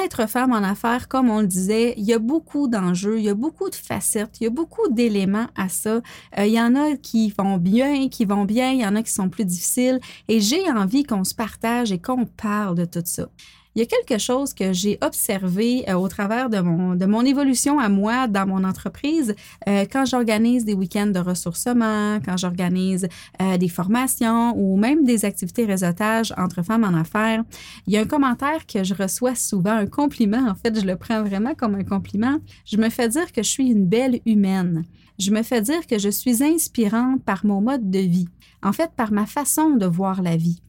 Être 0.04 0.28
femme 0.28 0.52
en 0.52 0.62
affaires, 0.62 1.08
comme 1.08 1.28
on 1.28 1.40
le 1.40 1.46
disait, 1.46 1.94
il 1.96 2.04
y 2.04 2.12
a 2.12 2.20
beaucoup 2.20 2.68
d'enjeux, 2.68 3.18
il 3.18 3.24
y 3.24 3.28
a 3.28 3.34
beaucoup 3.34 3.68
de 3.68 3.74
facettes, 3.74 4.40
il 4.40 4.44
y 4.44 4.46
a 4.46 4.50
beaucoup 4.50 4.88
d'éléments 4.88 5.48
à 5.56 5.68
ça. 5.68 6.00
Euh, 6.38 6.46
il 6.46 6.52
y 6.52 6.60
en 6.60 6.74
a 6.76 6.96
qui 6.96 7.34
vont 7.36 7.56
bien, 7.56 8.08
qui 8.08 8.24
vont 8.24 8.44
bien, 8.44 8.70
il 8.70 8.80
y 8.80 8.86
en 8.86 8.96
a 8.96 9.02
qui 9.02 9.12
sont 9.12 9.28
plus 9.28 9.44
difficiles 9.44 10.00
et 10.28 10.40
j'ai 10.40 10.70
envie 10.70 11.04
qu'on 11.04 11.24
se 11.24 11.34
partage 11.34 11.92
et 11.92 11.98
qu'on 11.98 12.24
parle 12.24 12.76
de 12.76 12.84
tout 12.84 13.02
ça. 13.04 13.28
Il 13.76 13.80
y 13.80 13.82
a 13.82 13.86
quelque 13.86 14.16
chose 14.16 14.54
que 14.54 14.72
j'ai 14.72 14.96
observé 15.02 15.84
euh, 15.86 15.96
au 15.96 16.08
travers 16.08 16.48
de 16.48 16.60
mon, 16.60 16.94
de 16.94 17.04
mon 17.04 17.20
évolution 17.26 17.78
à 17.78 17.90
moi 17.90 18.26
dans 18.26 18.46
mon 18.46 18.64
entreprise 18.64 19.34
euh, 19.68 19.84
quand 19.92 20.06
j'organise 20.06 20.64
des 20.64 20.72
week-ends 20.72 21.08
de 21.08 21.18
ressourcement, 21.18 22.18
quand 22.24 22.38
j'organise 22.38 23.06
euh, 23.42 23.58
des 23.58 23.68
formations 23.68 24.54
ou 24.56 24.78
même 24.78 25.04
des 25.04 25.26
activités 25.26 25.66
réseautage 25.66 26.32
entre 26.38 26.62
femmes 26.62 26.84
en 26.84 26.98
affaires. 26.98 27.44
Il 27.86 27.92
y 27.92 27.98
a 27.98 28.00
un 28.00 28.06
commentaire 28.06 28.64
que 28.66 28.82
je 28.82 28.94
reçois 28.94 29.34
souvent, 29.34 29.72
un 29.72 29.86
compliment. 29.86 30.48
En 30.48 30.54
fait, 30.54 30.80
je 30.80 30.86
le 30.86 30.96
prends 30.96 31.22
vraiment 31.22 31.54
comme 31.54 31.74
un 31.74 31.84
compliment. 31.84 32.38
Je 32.64 32.78
me 32.78 32.88
fais 32.88 33.10
dire 33.10 33.30
que 33.30 33.42
je 33.42 33.50
suis 33.50 33.68
une 33.68 33.84
belle 33.84 34.20
humaine. 34.24 34.86
Je 35.18 35.30
me 35.30 35.42
fais 35.42 35.60
dire 35.60 35.86
que 35.86 35.98
je 35.98 36.08
suis 36.08 36.42
inspirante 36.42 37.22
par 37.24 37.44
mon 37.44 37.60
mode 37.60 37.90
de 37.90 37.98
vie 37.98 38.28
en 38.62 38.72
fait, 38.72 38.90
par 38.96 39.12
ma 39.12 39.26
façon 39.26 39.70
de 39.70 39.86
voir 39.86 40.22
la 40.22 40.36
vie. 40.36 40.60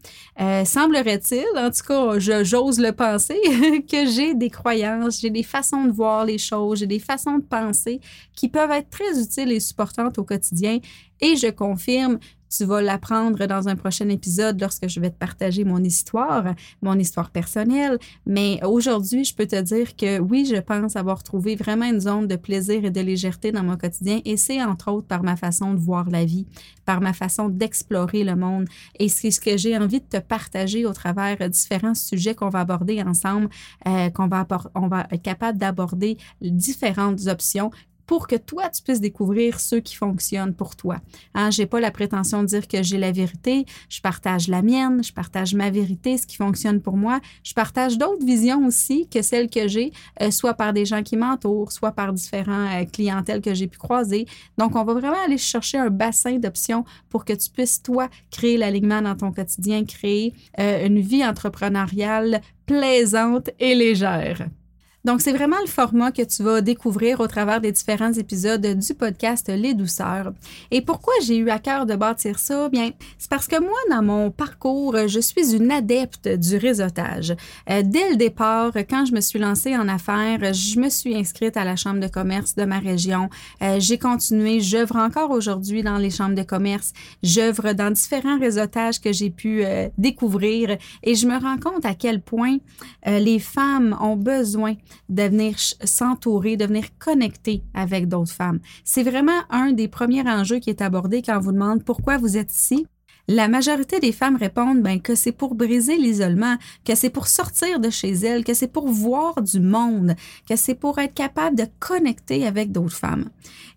Semblerait-il, 0.66 1.46
en 1.58 1.72
tout 1.72 1.84
cas, 1.88 2.20
j'ose 2.44 2.80
le 2.80 2.92
penser, 2.98 3.40
que 3.90 4.06
j'ai 4.06 4.34
des 4.34 4.50
croyances, 4.50 5.22
j'ai 5.22 5.30
des 5.30 5.44
façons 5.44 5.86
de 5.86 5.92
voir 5.92 6.26
les 6.26 6.38
choses, 6.38 6.80
j'ai 6.80 6.88
des 6.88 7.00
façons 7.00 7.38
de 7.38 7.44
penser 7.44 8.02
qui 8.36 8.50
peuvent 8.50 8.72
être 8.72 8.90
très 8.90 9.20
utiles 9.22 9.52
et 9.52 9.60
supportantes 9.62 10.18
au 10.18 10.24
quotidien. 10.24 10.80
Et 11.22 11.36
je 11.36 11.48
confirme 11.48 12.20
Tu 12.50 12.66
vas 12.66 12.82
l'apprendre 12.82 13.46
dans 13.46 13.68
un 13.68 13.76
prochain 13.76 14.10
épisode 14.10 14.60
lorsque 14.62 14.88
je 14.88 15.00
vais 15.00 15.10
te 15.10 15.18
partager 15.18 15.64
mon 15.64 15.84
histoire, 15.84 16.56
mon 16.82 16.98
histoire 16.98 17.30
personnelle. 17.30 17.98
Mais 18.26 18.60
aujourd'hui, 18.64 19.24
je 19.24 19.36
peux 19.36 19.46
te 19.46 19.60
dire 19.62 19.96
que 19.96 20.20
oui, 20.20 20.46
je 20.46 20.60
pense 20.60 20.96
avoir 20.96 21.24
trouvé 21.24 21.56
vraiment 21.56 21.86
une 21.86 22.00
zone 22.00 22.28
de 22.28 22.36
plaisir 22.36 22.86
et 22.86 22.92
de 22.92 23.02
légèreté 23.02 23.52
dans 23.52 23.64
mon 23.64 23.78
quotidien. 23.78 24.22
Et 24.26 24.38
c'est 24.38 24.64
entre 24.64 24.92
autres 24.92 25.08
par 25.08 25.24
ma 25.24 25.36
façon 25.36 25.74
de 25.74 25.80
voir 25.80 26.10
la 26.10 26.26
vie, 26.26 26.48
par 26.86 27.02
ma 27.02 27.14
façon 27.14 27.50
d'explorer 27.50 28.24
le 28.24 28.36
monde. 28.36 28.68
Et 29.00 29.10
c'est 29.10 29.32
ce 29.32 29.42
que 29.42 29.58
j'ai 29.58 29.78
envie 29.78 30.00
de 30.00 30.06
te 30.06 30.18
partager 30.18 30.86
au 30.86 30.94
travers 30.94 31.50
différents 31.50 31.96
sujets 31.96 32.36
qu'on 32.36 32.50
va 32.50 32.62
aborder 32.62 33.02
ensemble, 33.02 33.50
euh, 33.88 34.10
qu'on 34.10 34.28
va, 34.28 34.48
être 35.12 35.22
capable 35.22 35.58
d'aborder 35.58 36.18
différentes 36.42 37.28
options 37.28 37.72
pour 38.08 38.28
que 38.28 38.38
toi, 38.38 38.70
tu 38.70 38.82
puisses 38.82 39.02
découvrir 39.02 39.60
ceux 39.60 39.82
qui 39.82 39.96
fonctionnent 39.96 40.56
pour 40.56 40.76
toi. 40.76 40.98
Hein, 41.36 41.52
je 41.52 41.62
n'ai 41.62 41.66
pas 41.68 41.80
la 41.80 41.92
prétention 41.92 42.42
de 42.42 42.48
dire 42.48 42.68
que 42.68 42.82
j'ai 42.82 42.98
la 42.98 43.12
vérité. 43.12 43.66
Je 43.90 44.02
partage 44.02 44.48
la 44.48 44.62
mienne, 44.62 45.04
je 45.04 45.14
partage 45.14 45.54
ma 45.54 45.70
vérité, 45.70 46.18
ce 46.18 46.26
qui 46.26 46.38
fonctionne 46.38 46.82
pour 46.82 46.96
moi. 46.96 47.20
Je 47.44 47.54
partage 47.54 47.98
d'autres 47.98 48.26
visions 48.26 48.66
aussi 48.66 49.08
que 49.10 49.22
celles 49.22 49.50
que 49.50 49.68
j'ai, 49.68 49.92
euh, 50.22 50.32
soit 50.32 50.54
par 50.54 50.74
des 50.74 50.86
gens 50.86 51.04
qui 51.04 51.18
m'entourent, 51.18 51.72
soit 51.72 51.92
par 51.92 52.14
différents 52.14 52.82
euh, 52.82 52.86
clientèles 52.86 53.42
que 53.42 53.54
j'ai 53.54 53.68
pu 53.68 53.78
croiser. 53.78 54.26
Donc, 54.58 54.76
on 54.76 54.84
va 54.86 54.94
vraiment 54.94 55.24
aller 55.26 55.38
chercher 55.38 55.78
un 55.78 55.90
bassin 55.90 56.40
d'options 56.40 56.86
pour 57.10 57.26
que 57.26 57.34
tu 57.34 57.50
puisses, 57.50 57.84
toi, 57.84 58.08
créer 58.32 58.58
l'alignement 58.58 59.02
dans 59.02 59.16
ton 59.16 59.32
quotidien, 59.34 59.84
créer 59.84 60.34
euh, 60.60 60.88
une 60.88 61.00
vie 61.00 61.26
entrepreneuriale 61.26 62.42
plaisante 62.66 63.50
et 63.60 63.76
légère. 63.76 64.48
Donc, 65.08 65.22
c'est 65.22 65.32
vraiment 65.32 65.56
le 65.62 65.70
format 65.70 66.12
que 66.12 66.22
tu 66.22 66.44
vas 66.44 66.60
découvrir 66.60 67.22
au 67.22 67.28
travers 67.28 67.62
des 67.62 67.72
différents 67.72 68.12
épisodes 68.12 68.62
du 68.62 68.94
podcast 68.94 69.48
Les 69.48 69.74
Douceurs. 69.74 70.34
Et 70.70 70.82
pourquoi 70.82 71.14
j'ai 71.26 71.38
eu 71.38 71.50
à 71.50 71.60
cœur 71.60 71.86
de 71.86 71.96
bâtir 71.96 72.38
ça? 72.40 72.68
Bien, 72.68 72.92
c'est 73.18 73.30
parce 73.30 73.48
que 73.48 73.58
moi, 73.58 73.78
dans 73.90 74.04
mon 74.04 74.32
parcours, 74.32 74.98
je 75.08 75.22
suis 75.22 75.56
une 75.56 75.72
adepte 75.72 76.28
du 76.28 76.58
réseautage. 76.58 77.34
Euh, 77.70 77.84
dès 77.86 78.10
le 78.10 78.18
départ, 78.18 78.74
quand 78.90 79.06
je 79.06 79.14
me 79.14 79.22
suis 79.22 79.40
lancée 79.40 79.78
en 79.78 79.88
affaires, 79.88 80.54
je 80.54 80.78
me 80.78 80.90
suis 80.90 81.16
inscrite 81.16 81.56
à 81.56 81.64
la 81.64 81.78
Chambre 81.78 82.02
de 82.02 82.08
commerce 82.10 82.56
de 82.56 82.66
ma 82.66 82.80
région. 82.80 83.30
Euh, 83.62 83.78
j'ai 83.80 83.98
continué, 83.98 84.60
j'œuvre 84.60 84.98
encore 84.98 85.32
aujourd'hui 85.32 85.84
dans 85.84 86.00
les 86.00 86.10
chambres 86.10 86.36
de 86.36 86.44
commerce. 86.44 86.92
J'œuvre 87.24 87.72
dans 87.72 87.92
différents 87.92 88.40
réseautages 88.40 89.00
que 89.00 89.14
j'ai 89.14 89.30
pu 89.30 89.64
euh, 89.64 89.88
découvrir 89.98 90.76
et 91.02 91.16
je 91.16 91.28
me 91.28 91.40
rends 91.40 91.58
compte 91.58 91.86
à 91.86 91.94
quel 91.94 92.22
point 92.22 92.58
les 93.06 93.40
femmes 93.40 93.98
ont 94.02 94.18
besoin 94.18 94.76
de 95.10 95.24
venir 95.24 95.56
s'entourer, 95.58 96.58
de 96.58 96.66
venir 96.66 96.86
connecter 97.00 97.64
avec 97.74 98.08
d'autres 98.08 98.32
femmes. 98.32 98.60
C'est 98.84 99.04
vraiment 99.04 99.42
un 99.50 99.72
des 99.72 99.88
premiers 99.88 100.28
enjeux 100.30 100.60
qui 100.60 100.70
est 100.70 100.82
abordé 100.82 101.22
quand 101.22 101.38
on 101.38 101.42
vous 101.42 101.52
demande 101.52 101.84
pourquoi 101.84 102.18
vous 102.18 102.38
êtes 102.38 102.54
ici. 102.54 102.88
La 103.30 103.50
majorité 103.50 104.00
des 104.00 104.14
femmes 104.14 104.38
répondent 104.38 104.82
ben, 104.82 105.02
que 105.02 105.14
c'est 105.14 105.34
pour 105.34 105.54
briser 105.54 105.98
l'isolement, 105.98 106.56
que 106.86 106.96
c'est 106.96 107.10
pour 107.10 107.28
sortir 107.28 107.82
de 107.82 107.90
chez 107.90 108.14
elles, 108.14 108.46
que 108.46 108.54
c'est 108.54 108.72
pour 108.72 108.88
voir 108.88 109.42
du 109.42 109.60
monde, 109.60 110.16
que 110.50 110.56
c'est 110.56 110.76
pour 110.76 110.98
être 111.00 111.14
capable 111.14 111.58
de 111.58 111.66
connecter 111.82 112.48
avec 112.48 112.72
d'autres 112.72 112.96
femmes. 112.96 113.30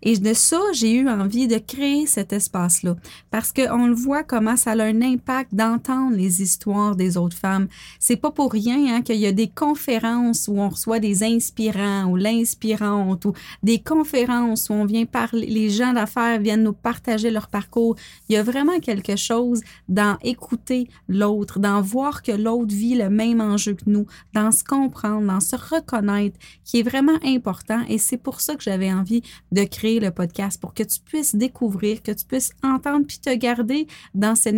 Et 0.03 0.17
de 0.17 0.33
ça, 0.33 0.59
j'ai 0.71 0.93
eu 0.93 1.09
envie 1.09 1.49
de 1.49 1.57
créer 1.57 2.05
cet 2.07 2.31
espace-là 2.31 2.95
parce 3.29 3.51
qu'on 3.51 3.87
le 3.87 3.93
voit 3.93 4.23
comment 4.23 4.55
ça 4.55 4.71
a 4.71 4.83
un 4.83 5.01
impact 5.01 5.53
d'entendre 5.53 6.15
les 6.15 6.41
histoires 6.41 6.95
des 6.95 7.17
autres 7.17 7.37
femmes. 7.37 7.67
C'est 7.99 8.15
pas 8.15 8.31
pour 8.31 8.53
rien 8.53 8.95
hein, 8.95 9.01
qu'il 9.01 9.17
y 9.17 9.27
a 9.27 9.33
des 9.33 9.49
conférences 9.49 10.47
où 10.47 10.59
on 10.59 10.69
reçoit 10.69 10.99
des 10.99 11.23
inspirants 11.23 12.05
ou 12.05 12.15
l'inspirante 12.15 13.25
ou 13.25 13.33
des 13.63 13.79
conférences 13.79 14.69
où 14.69 14.73
on 14.73 14.85
vient 14.85 15.05
parler, 15.05 15.45
les 15.45 15.69
gens 15.69 15.91
d'affaires 15.91 16.39
viennent 16.39 16.63
nous 16.63 16.73
partager 16.73 17.31
leur 17.31 17.49
parcours. 17.49 17.97
Il 18.29 18.35
y 18.35 18.37
a 18.37 18.43
vraiment 18.43 18.79
quelque 18.79 19.17
chose 19.17 19.40
dans 19.87 20.17
écouter 20.23 20.87
l'autre, 21.07 21.59
dans 21.59 21.81
voir 21.81 22.21
que 22.21 22.31
l'autre 22.31 22.73
vit 22.73 22.95
le 22.95 23.09
même 23.09 23.41
enjeu 23.41 23.73
que 23.73 23.83
nous, 23.87 24.05
dans 24.33 24.51
se 24.51 24.63
comprendre, 24.63 25.27
dans 25.27 25.39
se 25.39 25.55
reconnaître, 25.55 26.37
qui 26.63 26.79
est 26.79 26.83
vraiment 26.83 27.17
important. 27.23 27.81
Et 27.87 27.97
c'est 27.97 28.17
pour 28.17 28.41
ça 28.41 28.55
que 28.55 28.63
j'avais 28.63 28.91
envie 28.91 29.21
de 29.51 29.63
créer 29.63 29.99
le 29.99 30.11
podcast, 30.11 30.59
pour 30.59 30.73
que 30.73 30.83
tu 30.83 30.99
puisses 30.99 31.35
découvrir, 31.35 32.01
que 32.01 32.11
tu 32.11 32.25
puisses 32.25 32.51
entendre 32.63 33.05
puis 33.07 33.19
te 33.19 33.33
garder 33.35 33.87
dans 34.13 34.35
cette 34.35 34.51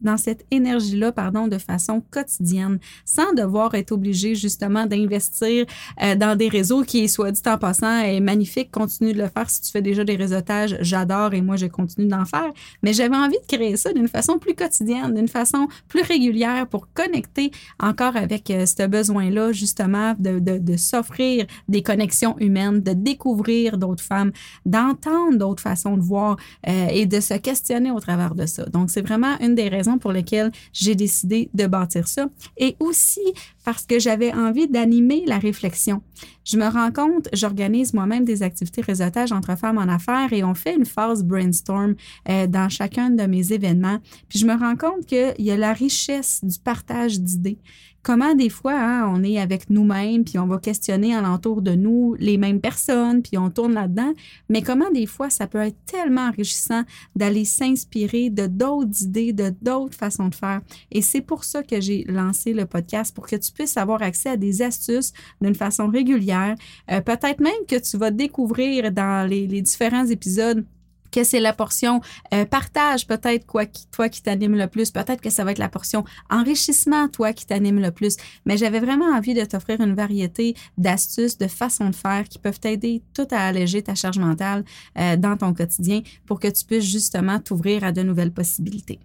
dans 0.00 0.16
cette 0.16 0.44
énergie-là, 0.50 1.12
pardon, 1.12 1.48
de 1.48 1.58
façon 1.58 2.02
quotidienne, 2.10 2.78
sans 3.04 3.32
devoir 3.32 3.74
être 3.74 3.92
obligé 3.92 4.34
justement 4.34 4.86
d'investir 4.86 5.66
euh, 6.02 6.14
dans 6.14 6.36
des 6.36 6.48
réseaux 6.48 6.82
qui, 6.82 7.08
soit 7.08 7.32
dit 7.32 7.42
en 7.46 7.58
passant, 7.58 8.00
est 8.00 8.20
magnifique. 8.20 8.70
Continue 8.70 9.12
de 9.12 9.18
le 9.18 9.28
faire 9.28 9.48
si 9.48 9.60
tu 9.60 9.70
fais 9.70 9.82
déjà 9.82 10.04
des 10.04 10.16
réseautages. 10.16 10.76
J'adore 10.80 11.34
et 11.34 11.42
moi, 11.42 11.56
je 11.56 11.66
continue 11.66 12.06
d'en 12.06 12.24
faire. 12.24 12.50
Mais 12.82 12.92
j'avais 12.92 13.16
envie 13.16 13.38
de 13.38 13.56
créer 13.56 13.76
ça 13.76 13.92
d'une 13.92 14.08
façon 14.08 14.38
plus 14.38 14.54
quotidienne, 14.54 15.14
d'une 15.14 15.28
façon 15.28 15.68
plus 15.88 16.02
régulière 16.02 16.66
pour 16.66 16.92
connecter 16.92 17.50
encore 17.78 18.16
avec 18.16 18.50
euh, 18.50 18.66
ce 18.66 18.86
besoin-là, 18.86 19.52
justement, 19.52 20.14
de, 20.18 20.38
de, 20.38 20.76
s'offrir 20.76 21.46
des 21.68 21.82
connexions 21.82 22.36
humaines, 22.38 22.80
de 22.80 22.92
découvrir 22.92 23.76
d'autres 23.78 24.02
femmes, 24.02 24.32
d'entendre 24.64 25.36
d'autres 25.36 25.62
façons 25.62 25.96
de 25.96 26.02
voir 26.02 26.36
euh, 26.68 26.86
et 26.90 27.06
de 27.06 27.20
se 27.20 27.34
questionner 27.34 27.90
au 27.90 28.00
travers 28.00 28.34
de 28.34 28.46
ça. 28.46 28.64
Donc, 28.66 28.90
c'est 28.90 29.02
vraiment 29.02 29.38
une 29.40 29.54
des 29.54 29.68
raisons 29.68 29.89
pour 29.98 30.12
lesquelles 30.12 30.52
j'ai 30.72 30.94
décidé 30.94 31.50
de 31.54 31.66
bâtir 31.66 32.08
ça. 32.08 32.28
Et 32.56 32.76
aussi 32.80 33.20
parce 33.64 33.86
que 33.86 33.98
j'avais 33.98 34.32
envie 34.32 34.68
d'animer 34.68 35.24
la 35.26 35.38
réflexion. 35.38 36.02
Je 36.44 36.56
me 36.56 36.68
rends 36.68 36.90
compte, 36.90 37.28
j'organise 37.32 37.94
moi-même 37.94 38.24
des 38.24 38.42
activités 38.42 38.80
réseautage 38.80 39.32
entre 39.32 39.56
femmes 39.56 39.78
en 39.78 39.88
affaires 39.88 40.32
et 40.32 40.42
on 40.42 40.54
fait 40.54 40.74
une 40.74 40.86
phase 40.86 41.22
brainstorm 41.22 41.94
euh, 42.28 42.46
dans 42.46 42.68
chacun 42.68 43.10
de 43.10 43.24
mes 43.24 43.52
événements. 43.52 43.98
Puis 44.28 44.38
je 44.38 44.46
me 44.46 44.58
rends 44.58 44.76
compte 44.76 45.06
qu'il 45.06 45.34
y 45.38 45.50
a 45.50 45.56
la 45.56 45.72
richesse 45.72 46.40
du 46.42 46.58
partage 46.58 47.20
d'idées 47.20 47.58
comment 48.02 48.34
des 48.34 48.48
fois 48.48 48.74
hein, 48.74 49.12
on 49.12 49.22
est 49.22 49.38
avec 49.38 49.68
nous-mêmes, 49.70 50.24
puis 50.24 50.38
on 50.38 50.46
va 50.46 50.58
questionner 50.58 51.14
alentour 51.14 51.62
de 51.62 51.72
nous 51.72 52.14
les 52.18 52.38
mêmes 52.38 52.60
personnes, 52.60 53.22
puis 53.22 53.36
on 53.38 53.50
tourne 53.50 53.74
là-dedans, 53.74 54.12
mais 54.48 54.62
comment 54.62 54.90
des 54.90 55.06
fois 55.06 55.30
ça 55.30 55.46
peut 55.46 55.58
être 55.58 55.76
tellement 55.86 56.28
enrichissant 56.28 56.82
d'aller 57.14 57.44
s'inspirer 57.44 58.30
de 58.30 58.46
d'autres 58.46 59.02
idées, 59.02 59.32
de 59.32 59.52
d'autres 59.60 59.96
façons 59.96 60.28
de 60.28 60.34
faire. 60.34 60.60
Et 60.90 61.02
c'est 61.02 61.20
pour 61.20 61.44
ça 61.44 61.62
que 61.62 61.80
j'ai 61.80 62.04
lancé 62.04 62.52
le 62.52 62.66
podcast, 62.66 63.14
pour 63.14 63.26
que 63.26 63.36
tu 63.36 63.52
avoir 63.76 64.02
accès 64.02 64.30
à 64.30 64.36
des 64.36 64.62
astuces 64.62 65.12
d'une 65.40 65.54
façon 65.54 65.88
régulière. 65.88 66.54
Euh, 66.90 67.00
peut-être 67.00 67.40
même 67.40 67.52
que 67.68 67.76
tu 67.76 67.96
vas 67.96 68.10
découvrir 68.10 68.92
dans 68.92 69.28
les, 69.28 69.46
les 69.46 69.62
différents 69.62 70.06
épisodes 70.06 70.64
que 71.10 71.24
c'est 71.24 71.40
la 71.40 71.52
portion 71.52 72.00
euh, 72.32 72.44
partage 72.44 73.06
peut-être 73.06 73.46
quoi 73.46 73.66
qui 73.66 73.86
toi 73.88 74.08
qui 74.08 74.22
t'anime 74.22 74.56
le 74.56 74.66
plus 74.66 74.90
peut-être 74.90 75.20
que 75.20 75.30
ça 75.30 75.44
va 75.44 75.52
être 75.52 75.58
la 75.58 75.68
portion 75.68 76.04
enrichissement 76.30 77.08
toi 77.08 77.32
qui 77.32 77.46
t'anime 77.46 77.80
le 77.80 77.90
plus 77.90 78.16
mais 78.46 78.56
j'avais 78.56 78.80
vraiment 78.80 79.06
envie 79.06 79.34
de 79.34 79.44
t'offrir 79.44 79.80
une 79.80 79.94
variété 79.94 80.54
d'astuces 80.78 81.38
de 81.38 81.48
façons 81.48 81.90
de 81.90 81.96
faire 81.96 82.28
qui 82.28 82.38
peuvent 82.38 82.60
t'aider 82.60 83.02
tout 83.14 83.28
à 83.30 83.40
alléger 83.40 83.82
ta 83.82 83.94
charge 83.94 84.18
mentale 84.18 84.64
euh, 84.98 85.16
dans 85.16 85.36
ton 85.36 85.52
quotidien 85.52 86.02
pour 86.26 86.40
que 86.40 86.48
tu 86.48 86.64
puisses 86.64 86.84
justement 86.84 87.38
t'ouvrir 87.38 87.84
à 87.84 87.92
de 87.92 88.02
nouvelles 88.02 88.32
possibilités. 88.32 89.00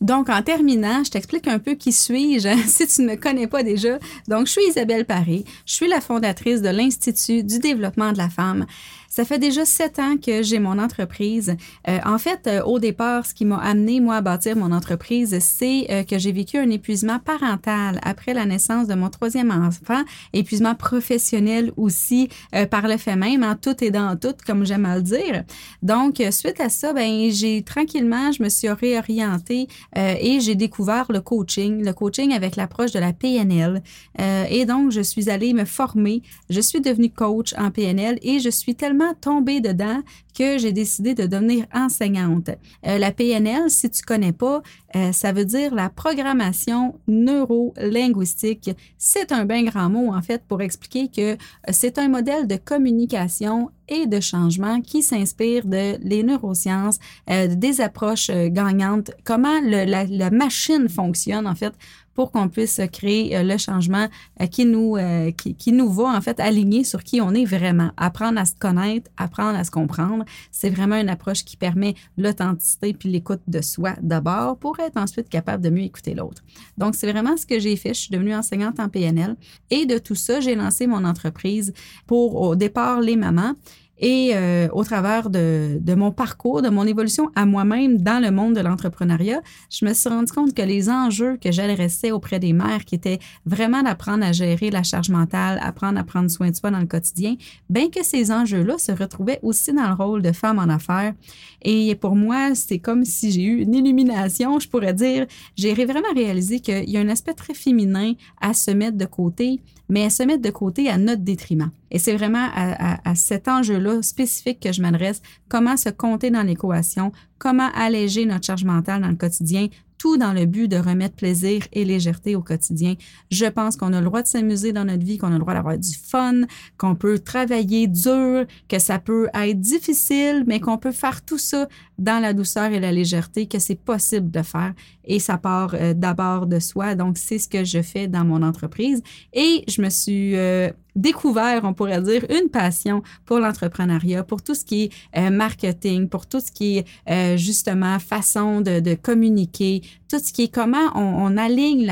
Donc, 0.00 0.28
en 0.28 0.42
terminant, 0.42 1.02
je 1.04 1.10
t'explique 1.10 1.48
un 1.48 1.58
peu 1.58 1.74
qui 1.74 1.92
suis-je 1.92 2.48
si 2.66 2.86
tu 2.86 3.02
ne 3.02 3.10
me 3.10 3.16
connais 3.16 3.46
pas 3.46 3.62
déjà. 3.62 3.98
Donc, 4.28 4.46
je 4.46 4.52
suis 4.52 4.68
Isabelle 4.68 5.04
Paré. 5.04 5.44
Je 5.66 5.74
suis 5.74 5.88
la 5.88 6.00
fondatrice 6.00 6.62
de 6.62 6.68
l'Institut 6.68 7.42
du 7.42 7.58
développement 7.58 8.12
de 8.12 8.18
la 8.18 8.28
femme. 8.28 8.66
Ça 9.14 9.24
fait 9.24 9.38
déjà 9.38 9.64
sept 9.64 10.00
ans 10.00 10.16
que 10.16 10.42
j'ai 10.42 10.58
mon 10.58 10.76
entreprise. 10.76 11.54
Euh, 11.86 12.00
en 12.04 12.18
fait, 12.18 12.48
euh, 12.48 12.64
au 12.64 12.80
départ, 12.80 13.26
ce 13.26 13.32
qui 13.32 13.44
m'a 13.44 13.58
amené, 13.58 14.00
moi, 14.00 14.16
à 14.16 14.20
bâtir 14.20 14.56
mon 14.56 14.72
entreprise, 14.72 15.38
c'est 15.38 15.86
euh, 15.88 16.02
que 16.02 16.18
j'ai 16.18 16.32
vécu 16.32 16.58
un 16.58 16.68
épuisement 16.68 17.20
parental 17.20 18.00
après 18.02 18.34
la 18.34 18.44
naissance 18.44 18.88
de 18.88 18.94
mon 18.94 19.10
troisième 19.10 19.52
enfant, 19.52 20.02
épuisement 20.32 20.74
professionnel 20.74 21.70
aussi 21.76 22.28
par 22.72 22.88
le 22.88 22.96
fait 22.96 23.14
même, 23.14 23.44
en 23.44 23.50
hein, 23.50 23.58
tout 23.60 23.84
et 23.84 23.92
dans 23.92 24.16
tout, 24.16 24.34
comme 24.44 24.66
j'aime 24.66 24.84
à 24.84 24.96
le 24.96 25.02
dire. 25.02 25.44
Donc, 25.82 26.20
suite 26.32 26.60
à 26.60 26.68
ça, 26.68 26.92
ben, 26.92 27.30
j'ai 27.30 27.62
tranquillement, 27.62 28.32
je 28.32 28.42
me 28.42 28.48
suis 28.48 28.68
réorientée 28.68 29.68
et 29.96 30.40
j'ai 30.40 30.54
découvert 30.56 31.06
le 31.10 31.20
coaching, 31.20 31.84
le 31.84 31.92
coaching 31.92 32.32
avec 32.32 32.56
l'approche 32.56 32.90
de 32.92 32.98
la 32.98 33.12
PNL. 33.12 33.82
et 34.18 34.64
donc, 34.66 34.90
je 34.90 35.00
suis 35.00 35.30
allée 35.30 35.52
me 35.52 35.64
former. 35.64 36.22
Je 36.50 36.60
suis 36.60 36.80
devenue 36.80 37.10
coach 37.10 37.54
en 37.58 37.70
PNL 37.70 38.18
et 38.22 38.40
je 38.40 38.50
suis 38.50 38.74
tellement 38.74 39.03
tombé 39.12 39.60
dedans 39.60 40.00
que 40.34 40.58
j'ai 40.58 40.72
décidé 40.72 41.14
de 41.14 41.26
devenir 41.26 41.66
enseignante. 41.72 42.50
Euh, 42.86 42.98
la 42.98 43.12
PNL, 43.12 43.70
si 43.70 43.88
tu 43.88 44.02
connais 44.02 44.32
pas, 44.32 44.62
euh, 44.96 45.12
ça 45.12 45.32
veut 45.32 45.44
dire 45.44 45.74
la 45.74 45.88
programmation 45.88 46.98
neuro-linguistique. 47.06 48.70
C'est 48.98 49.32
un 49.32 49.44
bien 49.44 49.62
grand 49.64 49.88
mot, 49.88 50.12
en 50.12 50.22
fait, 50.22 50.42
pour 50.46 50.60
expliquer 50.60 51.08
que 51.08 51.32
euh, 51.32 51.36
c'est 51.70 51.98
un 51.98 52.08
modèle 52.08 52.46
de 52.46 52.56
communication 52.56 53.70
et 53.88 54.06
de 54.06 54.18
changement 54.18 54.80
qui 54.80 55.02
s'inspire 55.02 55.66
de 55.66 55.98
les 56.02 56.22
neurosciences, 56.22 56.98
des 57.28 57.82
approches 57.82 58.30
gagnantes, 58.30 59.10
comment 59.24 59.60
la, 59.62 59.84
la, 59.84 60.30
machine 60.30 60.88
fonctionne, 60.88 61.46
en 61.46 61.54
fait, 61.54 61.74
pour 62.14 62.32
qu'on 62.32 62.48
puisse 62.48 62.80
créer 62.90 63.42
le 63.42 63.58
changement 63.58 64.08
qui 64.50 64.64
nous, 64.64 64.96
qui, 65.36 65.54
qui 65.54 65.72
nous 65.72 65.92
va 65.92 66.04
en 66.04 66.20
fait 66.22 66.40
aligner 66.40 66.82
sur 66.82 67.04
qui 67.04 67.20
on 67.20 67.34
est 67.34 67.44
vraiment. 67.44 67.90
Apprendre 67.98 68.40
à 68.40 68.46
se 68.46 68.54
connaître, 68.54 69.10
apprendre 69.18 69.58
à 69.58 69.64
se 69.64 69.70
comprendre, 69.70 70.23
c'est 70.50 70.70
vraiment 70.70 70.96
une 70.96 71.08
approche 71.08 71.44
qui 71.44 71.56
permet 71.56 71.94
l'authenticité 72.16 72.92
puis 72.92 73.08
l'écoute 73.08 73.42
de 73.46 73.60
soi 73.60 73.94
d'abord 74.02 74.56
pour 74.58 74.78
être 74.80 74.96
ensuite 74.96 75.28
capable 75.28 75.62
de 75.62 75.70
mieux 75.70 75.82
écouter 75.82 76.14
l'autre. 76.14 76.42
Donc, 76.78 76.94
c'est 76.94 77.10
vraiment 77.10 77.36
ce 77.36 77.46
que 77.46 77.58
j'ai 77.58 77.76
fait. 77.76 77.94
Je 77.94 78.00
suis 78.00 78.10
devenue 78.10 78.34
enseignante 78.34 78.80
en 78.80 78.88
PNL 78.88 79.36
et 79.70 79.86
de 79.86 79.98
tout 79.98 80.14
ça, 80.14 80.40
j'ai 80.40 80.54
lancé 80.54 80.86
mon 80.86 81.04
entreprise 81.04 81.72
pour 82.06 82.40
au 82.40 82.56
départ 82.56 83.00
les 83.00 83.16
mamans 83.16 83.54
et 83.98 84.32
euh, 84.34 84.68
au 84.72 84.82
travers 84.82 85.30
de, 85.30 85.78
de, 85.80 85.94
mon 85.94 86.10
parcours, 86.10 86.62
de 86.62 86.68
mon 86.68 86.84
évolution 86.84 87.30
à 87.36 87.46
moi-même 87.46 87.98
dans 87.98 88.20
le 88.20 88.30
monde 88.30 88.54
de 88.54 88.60
l'entrepreneuriat, 88.60 89.40
je 89.70 89.84
me 89.84 89.94
suis 89.94 90.08
rendu 90.08 90.32
compte 90.32 90.52
que 90.52 90.62
les 90.62 90.90
enjeux 90.90 91.36
que 91.36 91.52
j'adressais 91.52 92.10
auprès 92.10 92.40
des 92.40 92.52
mères, 92.52 92.84
qui 92.84 92.96
étaient 92.96 93.20
vraiment 93.46 93.82
d'apprendre 93.82 94.24
à 94.24 94.32
gérer 94.32 94.70
la 94.70 94.82
charge 94.82 95.10
mentale, 95.10 95.60
apprendre 95.62 95.98
à 95.98 96.04
prendre 96.04 96.30
soin 96.30 96.50
de 96.50 96.56
soi 96.56 96.70
dans 96.70 96.80
le 96.80 96.86
quotidien, 96.86 97.36
bien 97.70 97.88
que 97.88 98.04
ces 98.04 98.32
enjeux-là 98.32 98.78
se 98.78 98.90
retrouvaient 98.90 99.38
aussi 99.42 99.72
dans 99.72 99.88
le 99.88 99.94
rôle 99.94 100.22
de 100.22 100.32
femme 100.32 100.58
en 100.58 100.68
affaires. 100.68 101.14
Et 101.62 101.94
pour 101.94 102.16
moi, 102.16 102.54
c'est 102.54 102.78
comme 102.78 103.04
si 103.04 103.30
j'ai 103.30 103.42
eu 103.42 103.62
une 103.62 103.74
illumination, 103.74 104.58
je 104.58 104.68
pourrais 104.68 104.92
dire. 104.92 105.26
J'ai 105.56 105.72
vraiment 105.84 106.12
réalisé 106.14 106.60
qu'il 106.60 106.90
y 106.90 106.96
a 106.96 107.00
un 107.00 107.08
aspect 107.08 107.34
très 107.34 107.54
féminin 107.54 108.12
à 108.40 108.54
se 108.54 108.70
mettre 108.70 108.98
de 108.98 109.06
côté, 109.06 109.60
mais 109.88 110.04
à 110.04 110.10
se 110.10 110.22
mettre 110.22 110.42
de 110.42 110.50
côté 110.50 110.88
à 110.88 110.98
notre 110.98 111.22
détriment. 111.22 111.70
Et 111.90 111.98
c'est 111.98 112.14
vraiment 112.14 112.48
à, 112.54 113.08
à, 113.08 113.14
cet 113.14 113.48
enjeu-là 113.48 113.93
spécifique 114.02 114.60
que 114.60 114.72
je 114.72 114.82
m'adresse, 114.82 115.22
comment 115.48 115.76
se 115.76 115.88
compter 115.88 116.30
dans 116.30 116.42
l'équation, 116.42 117.12
comment 117.38 117.70
alléger 117.74 118.26
notre 118.26 118.46
charge 118.46 118.64
mentale 118.64 119.02
dans 119.02 119.08
le 119.08 119.16
quotidien, 119.16 119.68
tout 120.04 120.18
dans 120.18 120.34
le 120.34 120.44
but 120.44 120.68
de 120.68 120.76
remettre 120.76 121.16
plaisir 121.16 121.62
et 121.72 121.84
légèreté 121.84 122.36
au 122.36 122.42
quotidien. 122.42 122.94
Je 123.30 123.46
pense 123.46 123.76
qu'on 123.76 123.94
a 123.94 124.00
le 124.00 124.04
droit 124.04 124.20
de 124.20 124.26
s'amuser 124.26 124.72
dans 124.74 124.84
notre 124.84 125.02
vie, 125.02 125.16
qu'on 125.16 125.28
a 125.28 125.32
le 125.32 125.38
droit 125.38 125.54
d'avoir 125.54 125.78
du 125.78 125.94
fun, 125.94 126.42
qu'on 126.76 126.94
peut 126.94 127.18
travailler 127.18 127.86
dur, 127.86 128.44
que 128.68 128.78
ça 128.78 128.98
peut 128.98 129.28
être 129.32 129.58
difficile, 129.58 130.44
mais 130.46 130.60
qu'on 130.60 130.76
peut 130.76 130.92
faire 130.92 131.24
tout 131.24 131.38
ça 131.38 131.68
dans 131.96 132.20
la 132.20 132.34
douceur 132.34 132.66
et 132.66 132.80
la 132.80 132.92
légèreté, 132.92 133.46
que 133.46 133.58
c'est 133.58 133.80
possible 133.80 134.30
de 134.30 134.42
faire. 134.42 134.74
Et 135.06 135.18
ça 135.20 135.38
part 135.38 135.74
euh, 135.74 135.94
d'abord 135.94 136.46
de 136.46 136.58
soi. 136.58 136.94
Donc, 136.94 137.16
c'est 137.16 137.38
ce 137.38 137.48
que 137.48 137.64
je 137.64 137.80
fais 137.80 138.06
dans 138.06 138.26
mon 138.26 138.42
entreprise. 138.42 139.02
Et 139.32 139.64
je 139.68 139.80
me 139.80 139.88
suis 139.88 140.36
euh, 140.36 140.70
découvert, 140.96 141.62
on 141.64 141.74
pourrait 141.74 142.00
dire, 142.02 142.24
une 142.30 142.48
passion 142.48 143.02
pour 143.24 143.38
l'entrepreneuriat, 143.38 144.22
pour 144.22 144.42
tout 144.42 144.54
ce 144.54 144.64
qui 144.64 144.84
est 144.84 144.90
euh, 145.18 145.30
marketing, 145.30 146.08
pour 146.08 146.26
tout 146.26 146.40
ce 146.40 146.52
qui 146.52 146.78
est 146.78 146.86
euh, 147.10 147.36
justement 147.36 147.98
façon 147.98 148.60
de, 148.60 148.80
de, 148.80 148.94
communiquer, 148.94 149.82
tout 150.08 150.18
ce 150.18 150.32
qui 150.32 150.44
est 150.44 150.54
comment 150.54 150.90
on, 150.94 151.00
on 151.00 151.36
aligne 151.36 151.90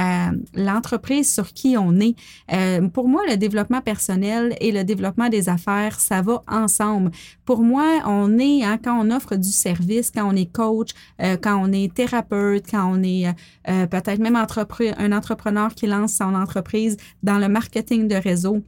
l'entreprise 0.55 1.33
sur 1.33 1.53
qui 1.53 1.77
on 1.77 1.99
est. 2.01 2.15
Euh, 2.53 2.89
pour 2.89 3.09
moi, 3.09 3.23
le 3.29 3.37
développement 3.37 3.81
personnel 3.81 4.57
et 4.61 4.71
le 4.71 4.85
développement 4.85 5.29
des 5.29 5.49
affaires, 5.49 5.99
ça 5.99 6.23
va 6.23 6.43
ensemble. 6.49 7.11
Pour 7.45 7.63
moi, 7.63 8.01
on 8.07 8.39
est, 8.39 8.63
hein, 8.63 8.79
quand 8.83 8.99
on 9.05 9.11
offre 9.11 9.37
du 9.37 9.51
service, 9.51 10.11
quand 10.11 10.31
on 10.31 10.37
est 10.37 10.51
coach, 10.51 10.91
quand 11.19 11.61
on 11.63 11.73
est 11.73 11.93
thérapeute, 11.93 12.65
quand 12.71 12.93
on 12.93 13.03
est 13.03 13.27
peut-être 13.65 14.19
même 14.19 14.37
un 14.37 15.13
entrepreneur 15.13 15.75
qui 15.75 15.87
lance 15.87 16.15
son 16.15 16.35
entreprise 16.35 16.97
dans 17.23 17.39
le 17.39 17.49
marketing 17.49 18.09
de 18.09 18.17
réseau, 18.17 18.63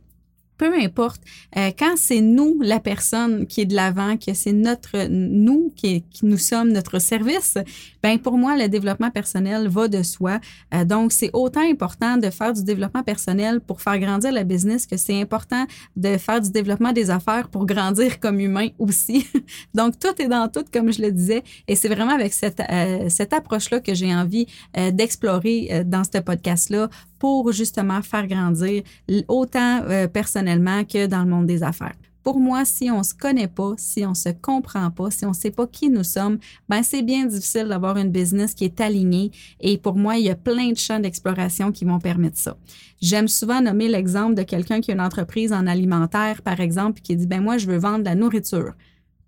peu 0.56 0.72
importe, 0.74 1.20
euh, 1.56 1.70
quand 1.76 1.94
c'est 1.96 2.20
nous, 2.20 2.58
la 2.62 2.80
personne 2.80 3.46
qui 3.46 3.62
est 3.62 3.66
de 3.66 3.74
l'avant, 3.74 4.16
que 4.16 4.34
c'est 4.34 4.52
notre 4.52 5.08
nous 5.08 5.72
qui, 5.74 6.02
qui, 6.02 6.26
nous 6.26 6.38
sommes 6.38 6.72
notre 6.72 6.98
service, 6.98 7.58
ben 8.02 8.18
pour 8.18 8.38
moi 8.38 8.56
le 8.56 8.68
développement 8.68 9.10
personnel 9.10 9.68
va 9.68 9.88
de 9.88 10.02
soi. 10.02 10.40
Euh, 10.72 10.84
donc 10.84 11.12
c'est 11.12 11.30
autant 11.32 11.68
important 11.68 12.16
de 12.16 12.30
faire 12.30 12.52
du 12.52 12.62
développement 12.62 13.02
personnel 13.02 13.60
pour 13.60 13.80
faire 13.80 13.98
grandir 13.98 14.32
la 14.32 14.44
business 14.44 14.86
que 14.86 14.96
c'est 14.96 15.20
important 15.20 15.66
de 15.96 16.16
faire 16.18 16.40
du 16.40 16.50
développement 16.50 16.92
des 16.92 17.10
affaires 17.10 17.48
pour 17.48 17.66
grandir 17.66 18.20
comme 18.20 18.38
humain 18.38 18.68
aussi. 18.78 19.26
donc 19.74 19.98
tout 19.98 20.20
est 20.22 20.28
dans 20.28 20.48
tout 20.48 20.64
comme 20.72 20.92
je 20.92 21.02
le 21.02 21.10
disais 21.10 21.42
et 21.66 21.74
c'est 21.74 21.88
vraiment 21.88 22.14
avec 22.14 22.32
cette 22.32 22.60
euh, 22.70 23.08
cette 23.08 23.32
approche 23.32 23.70
là 23.70 23.80
que 23.80 23.94
j'ai 23.94 24.14
envie 24.14 24.46
d'explorer 24.92 25.84
dans 25.84 26.02
ce 26.04 26.18
podcast 26.18 26.70
là 26.70 26.88
pour 27.24 27.52
justement 27.52 28.02
faire 28.02 28.26
grandir 28.26 28.82
autant 29.28 29.82
euh, 29.84 30.08
que 30.56 31.06
dans 31.06 31.22
le 31.22 31.30
monde 31.30 31.46
des 31.46 31.62
affaires. 31.62 31.94
Pour 32.24 32.40
moi, 32.40 32.64
si 32.64 32.90
on 32.90 33.02
se 33.02 33.12
connaît 33.12 33.48
pas, 33.48 33.74
si 33.76 34.06
on 34.06 34.14
se 34.14 34.30
comprend 34.30 34.90
pas, 34.90 35.10
si 35.10 35.26
on 35.26 35.34
sait 35.34 35.50
pas 35.50 35.66
qui 35.66 35.90
nous 35.90 36.04
sommes, 36.04 36.38
ben 36.70 36.82
c'est 36.82 37.02
bien 37.02 37.26
difficile 37.26 37.66
d'avoir 37.68 37.98
une 37.98 38.10
business 38.10 38.54
qui 38.54 38.64
est 38.64 38.80
alignée. 38.80 39.30
Et 39.60 39.76
pour 39.76 39.96
moi, 39.96 40.16
il 40.16 40.24
y 40.24 40.30
a 40.30 40.34
plein 40.34 40.70
de 40.70 40.78
champs 40.78 40.98
d'exploration 40.98 41.70
qui 41.70 41.84
vont 41.84 41.98
permettre 41.98 42.38
ça. 42.38 42.56
J'aime 43.02 43.28
souvent 43.28 43.60
nommer 43.60 43.88
l'exemple 43.88 44.34
de 44.34 44.42
quelqu'un 44.42 44.80
qui 44.80 44.90
a 44.90 44.94
une 44.94 45.02
entreprise 45.02 45.52
en 45.52 45.66
alimentaire, 45.66 46.40
par 46.40 46.60
exemple, 46.60 47.02
qui 47.02 47.14
dit 47.14 47.26
ben 47.26 47.42
moi 47.42 47.58
je 47.58 47.66
veux 47.66 47.76
vendre 47.76 47.98
de 47.98 48.04
la 48.04 48.14
nourriture. 48.14 48.72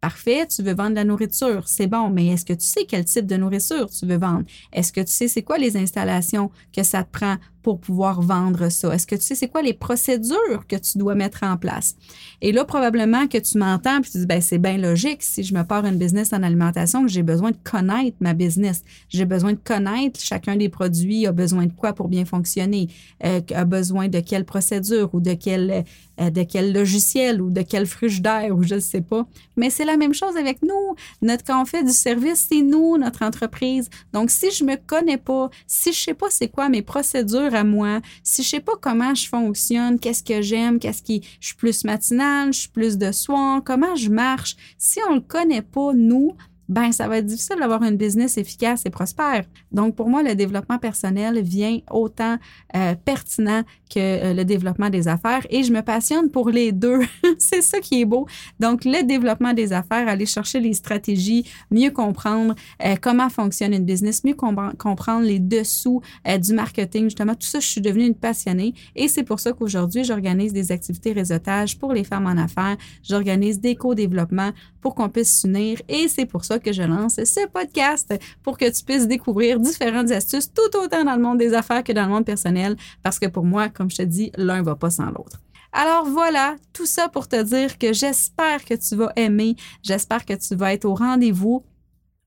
Parfait, 0.00 0.46
tu 0.46 0.62
veux 0.62 0.74
vendre 0.74 0.90
de 0.90 0.94
la 0.96 1.04
nourriture, 1.04 1.68
c'est 1.68 1.88
bon, 1.88 2.08
mais 2.08 2.28
est-ce 2.28 2.44
que 2.44 2.52
tu 2.52 2.64
sais 2.64 2.86
quel 2.86 3.04
type 3.04 3.26
de 3.26 3.36
nourriture 3.36 3.90
tu 3.90 4.06
veux 4.06 4.18
vendre? 4.18 4.44
Est-ce 4.72 4.92
que 4.92 5.00
tu 5.00 5.12
sais 5.12 5.28
c'est 5.28 5.42
quoi 5.42 5.58
les 5.58 5.76
installations 5.76 6.50
que 6.74 6.82
ça 6.82 7.02
te 7.02 7.10
prend 7.10 7.36
pour 7.66 7.80
pouvoir 7.80 8.22
vendre 8.22 8.68
ça? 8.68 8.94
Est-ce 8.94 9.08
que 9.08 9.16
tu 9.16 9.22
sais 9.22 9.34
c'est 9.34 9.48
quoi 9.48 9.60
les 9.60 9.72
procédures 9.74 10.68
que 10.68 10.76
tu 10.76 10.98
dois 10.98 11.16
mettre 11.16 11.42
en 11.42 11.56
place? 11.56 11.96
Et 12.40 12.52
là, 12.52 12.64
probablement 12.64 13.26
que 13.26 13.38
tu 13.38 13.58
m'entends 13.58 14.00
puis 14.00 14.12
tu 14.12 14.18
dis, 14.18 14.26
ben 14.26 14.40
c'est 14.40 14.58
bien 14.58 14.78
logique 14.78 15.24
si 15.24 15.42
je 15.42 15.52
me 15.52 15.64
pars 15.64 15.84
une 15.84 15.98
business 15.98 16.32
en 16.32 16.44
alimentation 16.44 17.08
j'ai 17.08 17.24
besoin 17.24 17.50
de 17.50 17.56
connaître 17.64 18.18
ma 18.20 18.34
business. 18.34 18.84
J'ai 19.08 19.24
besoin 19.24 19.54
de 19.54 19.58
connaître 19.58 20.20
chacun 20.20 20.54
des 20.54 20.68
produits 20.68 21.26
a 21.26 21.32
besoin 21.32 21.66
de 21.66 21.72
quoi 21.72 21.92
pour 21.92 22.06
bien 22.06 22.24
fonctionner, 22.24 22.86
euh, 23.24 23.40
a 23.52 23.64
besoin 23.64 24.06
de 24.06 24.20
quelle 24.20 24.44
procédure 24.44 25.10
ou 25.12 25.20
de 25.20 25.34
quel, 25.34 25.84
euh, 26.20 26.30
de 26.30 26.44
quel 26.44 26.72
logiciel 26.72 27.42
ou 27.42 27.50
de 27.50 27.62
quel 27.62 27.86
frigidaire 27.86 28.56
ou 28.56 28.62
je 28.62 28.76
ne 28.76 28.80
sais 28.80 29.00
pas. 29.00 29.26
Mais 29.56 29.70
c'est 29.70 29.84
la 29.84 29.96
même 29.96 30.14
chose 30.14 30.36
avec 30.36 30.62
nous. 30.62 30.94
Notre, 31.20 31.42
quand 31.42 31.60
on 31.60 31.64
fait 31.64 31.82
du 31.82 31.92
service, 31.92 32.46
c'est 32.48 32.62
nous, 32.62 32.96
notre 32.96 33.24
entreprise. 33.24 33.90
Donc, 34.12 34.30
si 34.30 34.52
je 34.52 34.62
me 34.62 34.76
connais 34.76 35.16
pas, 35.18 35.50
si 35.66 35.92
je 35.92 35.98
sais 35.98 36.14
pas 36.14 36.26
c'est 36.30 36.48
quoi 36.48 36.68
mes 36.68 36.82
procédures 36.82 37.54
à 37.56 37.64
moi, 37.64 38.00
si 38.22 38.42
je 38.42 38.48
sais 38.48 38.60
pas 38.60 38.74
comment 38.80 39.14
je 39.14 39.28
fonctionne, 39.28 39.98
qu'est-ce 39.98 40.22
que 40.22 40.42
j'aime, 40.42 40.78
qu'est-ce 40.78 41.02
qui, 41.02 41.22
je 41.40 41.48
suis 41.48 41.56
plus 41.56 41.84
matinale, 41.84 42.52
je 42.52 42.60
suis 42.60 42.68
plus 42.68 42.98
de 42.98 43.10
soir, 43.12 43.62
comment 43.64 43.96
je 43.96 44.10
marche, 44.10 44.56
si 44.78 45.00
on 45.08 45.14
le 45.14 45.20
connaît 45.20 45.62
pas, 45.62 45.92
nous, 45.94 46.36
ben 46.68 46.92
ça 46.92 47.06
va 47.08 47.18
être 47.18 47.26
difficile 47.26 47.56
d'avoir 47.60 47.82
une 47.82 47.96
business 47.96 48.38
efficace 48.38 48.82
et 48.86 48.90
prospère. 48.90 49.44
Donc 49.72 49.94
pour 49.94 50.08
moi, 50.08 50.22
le 50.22 50.34
développement 50.34 50.78
personnel 50.78 51.40
vient 51.40 51.78
autant 51.90 52.38
euh, 52.74 52.94
pertinent 53.04 53.62
que 53.88 54.00
euh, 54.00 54.34
le 54.34 54.44
développement 54.44 54.90
des 54.90 55.08
affaires 55.08 55.46
et 55.50 55.62
je 55.62 55.72
me 55.72 55.82
passionne 55.82 56.30
pour 56.30 56.50
les 56.50 56.72
deux. 56.72 57.00
c'est 57.38 57.62
ça 57.62 57.80
qui 57.80 58.00
est 58.00 58.04
beau. 58.04 58.26
Donc 58.60 58.84
le 58.84 59.04
développement 59.04 59.52
des 59.52 59.72
affaires, 59.72 60.08
aller 60.08 60.26
chercher 60.26 60.60
les 60.60 60.72
stratégies, 60.72 61.44
mieux 61.70 61.90
comprendre 61.90 62.54
euh, 62.84 62.96
comment 63.00 63.28
fonctionne 63.28 63.72
une 63.72 63.84
business, 63.84 64.24
mieux 64.24 64.34
comprendre 64.34 65.24
les 65.24 65.38
dessous 65.38 66.00
du 66.40 66.54
marketing, 66.54 67.04
justement 67.04 67.34
tout 67.34 67.46
ça, 67.46 67.60
je 67.60 67.66
suis 67.66 67.80
devenue 67.80 68.06
une 68.06 68.14
passionnée 68.14 68.74
et 68.94 69.08
c'est 69.08 69.22
pour 69.22 69.40
ça 69.40 69.52
qu'aujourd'hui, 69.52 70.04
j'organise 70.04 70.52
des 70.52 70.72
activités 70.72 71.12
réseautage 71.12 71.78
pour 71.78 71.92
les 71.92 72.04
femmes 72.04 72.26
en 72.26 72.36
affaires, 72.36 72.76
j'organise 73.02 73.60
des 73.60 73.76
co-développements 73.76 74.52
pour 74.80 74.94
qu'on 74.94 75.08
puisse 75.08 75.40
s'unir 75.40 75.80
et 75.88 76.08
c'est 76.08 76.26
pour 76.26 76.44
ça 76.44 76.58
que 76.58 76.72
je 76.72 76.82
lance 76.82 77.14
ce 77.24 77.46
podcast 77.48 78.14
pour 78.42 78.56
que 78.56 78.70
tu 78.70 78.84
puisses 78.84 79.08
découvrir 79.08 79.58
différentes 79.58 80.10
astuces 80.10 80.52
tout 80.52 80.78
autant 80.78 81.04
dans 81.04 81.16
le 81.16 81.22
monde 81.22 81.38
des 81.38 81.54
affaires 81.54 81.82
que 81.82 81.92
dans 81.92 82.04
le 82.04 82.12
monde 82.12 82.24
personnel 82.24 82.76
parce 83.02 83.18
que 83.18 83.26
pour 83.26 83.44
moi, 83.44 83.68
comme 83.76 83.90
je 83.90 83.96
te 83.96 84.02
dis, 84.02 84.32
l'un 84.36 84.62
va 84.62 84.74
pas 84.74 84.90
sans 84.90 85.06
l'autre. 85.06 85.40
Alors 85.72 86.06
voilà, 86.06 86.56
tout 86.72 86.86
ça 86.86 87.08
pour 87.08 87.28
te 87.28 87.42
dire 87.42 87.76
que 87.76 87.92
j'espère 87.92 88.64
que 88.64 88.74
tu 88.74 88.96
vas 88.96 89.12
aimer, 89.16 89.56
j'espère 89.82 90.24
que 90.24 90.32
tu 90.32 90.54
vas 90.54 90.72
être 90.72 90.86
au 90.86 90.94
rendez-vous 90.94 91.62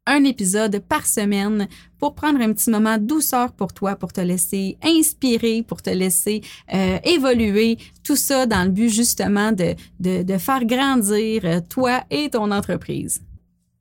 un 0.06 0.24
épisode 0.24 0.80
par 0.80 1.06
semaine 1.06 1.68
pour 2.00 2.16
prendre 2.16 2.42
un 2.42 2.52
petit 2.52 2.70
moment 2.70 2.98
de 2.98 3.06
douceur 3.06 3.52
pour 3.54 3.74
toi, 3.74 3.96
pour 3.96 4.12
te 4.12 4.22
laisser 4.22 4.78
inspirer, 4.84 5.64
pour 5.64 5.82
te 5.82 5.90
laisser 5.90 6.42
euh, 6.74 6.98
évoluer, 7.04 7.78
tout 8.04 8.16
ça 8.16 8.46
dans 8.46 8.64
le 8.64 8.70
but 8.70 8.90
justement 8.90 9.52
de, 9.52 10.38
faire 10.38 10.66
grandir 10.66 11.42
euh, 11.46 11.62
toi 11.68 12.04
et 12.10 12.30
ton 12.30 12.52
entreprise. 12.52 13.22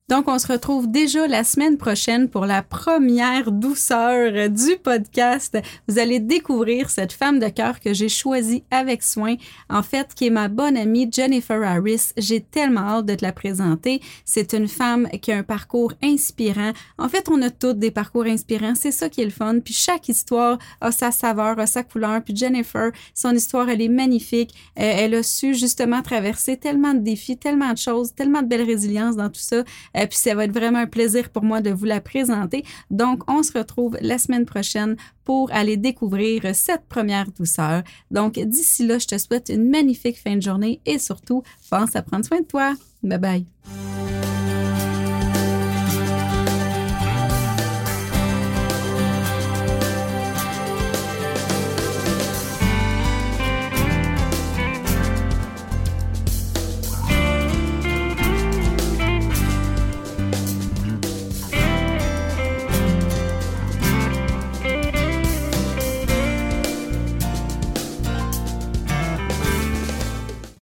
Donc, 0.09 0.27
on 0.27 0.39
se 0.39 0.47
retrouve 0.47 0.91
déjà 0.91 1.27
la 1.27 1.45
semaine 1.45 1.77
prochaine 1.77 2.31
pour 2.31 2.47
la 2.47 2.63
première 2.63 3.53
douceur 3.53 4.49
du 4.49 4.77
podcast. 4.83 5.59
Vous 5.87 5.99
allez 5.99 6.19
découvrir 6.19 6.89
cette 6.89 7.13
femme 7.13 7.39
de 7.39 7.49
cœur 7.49 7.79
que 7.79 7.93
j'ai 7.93 8.09
choisie 8.09 8.65
avec 8.71 9.03
soin, 9.03 9.35
en 9.69 9.83
fait, 9.83 10.15
qui 10.15 10.29
est 10.29 10.31
ma 10.31 10.49
bonne 10.49 10.79
amie 10.79 11.11
Jennifer 11.13 11.63
Harris. 11.63 12.13
J'ai 12.17 12.41
tellement 12.41 12.81
hâte 12.81 13.05
de 13.05 13.17
te 13.17 13.23
la 13.23 13.33
présenter. 13.33 14.01
C'est 14.25 14.55
une 14.55 14.67
femme 14.67 15.11
qui 15.21 15.31
a 15.31 15.37
un 15.37 15.43
parcours 15.43 15.93
inspirant. 16.03 16.73
En 16.97 17.11
fait, 17.11 17.29
on 17.29 17.43
a 17.43 17.51
toutes 17.51 17.79
des 17.79 17.91
parcours 17.91 18.25
inspirants. 18.25 18.75
C'est 18.75 18.93
ça 18.93 19.11
qui 19.11 19.21
est 19.21 19.27
le 19.27 19.31
fun. 19.31 19.61
Puis 19.63 19.75
chaque 19.75 20.09
histoire 20.09 20.57
a 20.81 20.91
sa 20.91 21.11
saveur, 21.11 21.59
a 21.59 21.67
sa 21.67 21.83
couleur. 21.83 22.23
Puis 22.25 22.35
Jennifer, 22.35 22.93
son 23.13 23.35
histoire, 23.35 23.69
elle 23.69 23.83
est 23.83 23.89
magnifique. 23.89 24.55
Euh, 24.79 24.85
elle 24.85 25.15
a 25.17 25.23
su 25.23 25.55
justement 25.55 26.01
traverser 26.01 26.57
tellement 26.57 26.95
de 26.95 27.01
défis, 27.01 27.37
tellement 27.37 27.75
de 27.75 27.79
choses, 27.79 28.15
tellement 28.15 28.41
de 28.41 28.47
belle 28.47 28.65
résilience 28.65 29.15
dans 29.15 29.29
tout 29.29 29.43
ça. 29.43 29.65
Et 30.01 30.07
puis 30.07 30.19
ça 30.19 30.35
va 30.35 30.45
être 30.45 30.53
vraiment 30.53 30.79
un 30.79 30.87
plaisir 30.87 31.31
pour 31.31 31.43
moi 31.43 31.61
de 31.61 31.71
vous 31.71 31.85
la 31.85 32.01
présenter. 32.01 32.65
Donc, 32.91 33.29
on 33.31 33.43
se 33.43 33.57
retrouve 33.57 33.97
la 34.01 34.19
semaine 34.19 34.45
prochaine 34.45 34.97
pour 35.25 35.53
aller 35.53 35.77
découvrir 35.77 36.43
cette 36.55 36.87
première 36.89 37.31
douceur. 37.33 37.83
Donc, 38.11 38.35
d'ici 38.39 38.87
là, 38.87 38.99
je 38.99 39.07
te 39.07 39.19
souhaite 39.19 39.49
une 39.49 39.69
magnifique 39.69 40.19
fin 40.19 40.37
de 40.37 40.43
journée 40.43 40.81
et 40.87 40.99
surtout, 40.99 41.43
pense 41.71 41.97
à 41.97 42.03
prendre 42.03 42.25
soin 42.25 42.41
de 42.41 42.47
toi. 42.47 42.75
Bye 43.03 43.19
bye. 43.19 44.38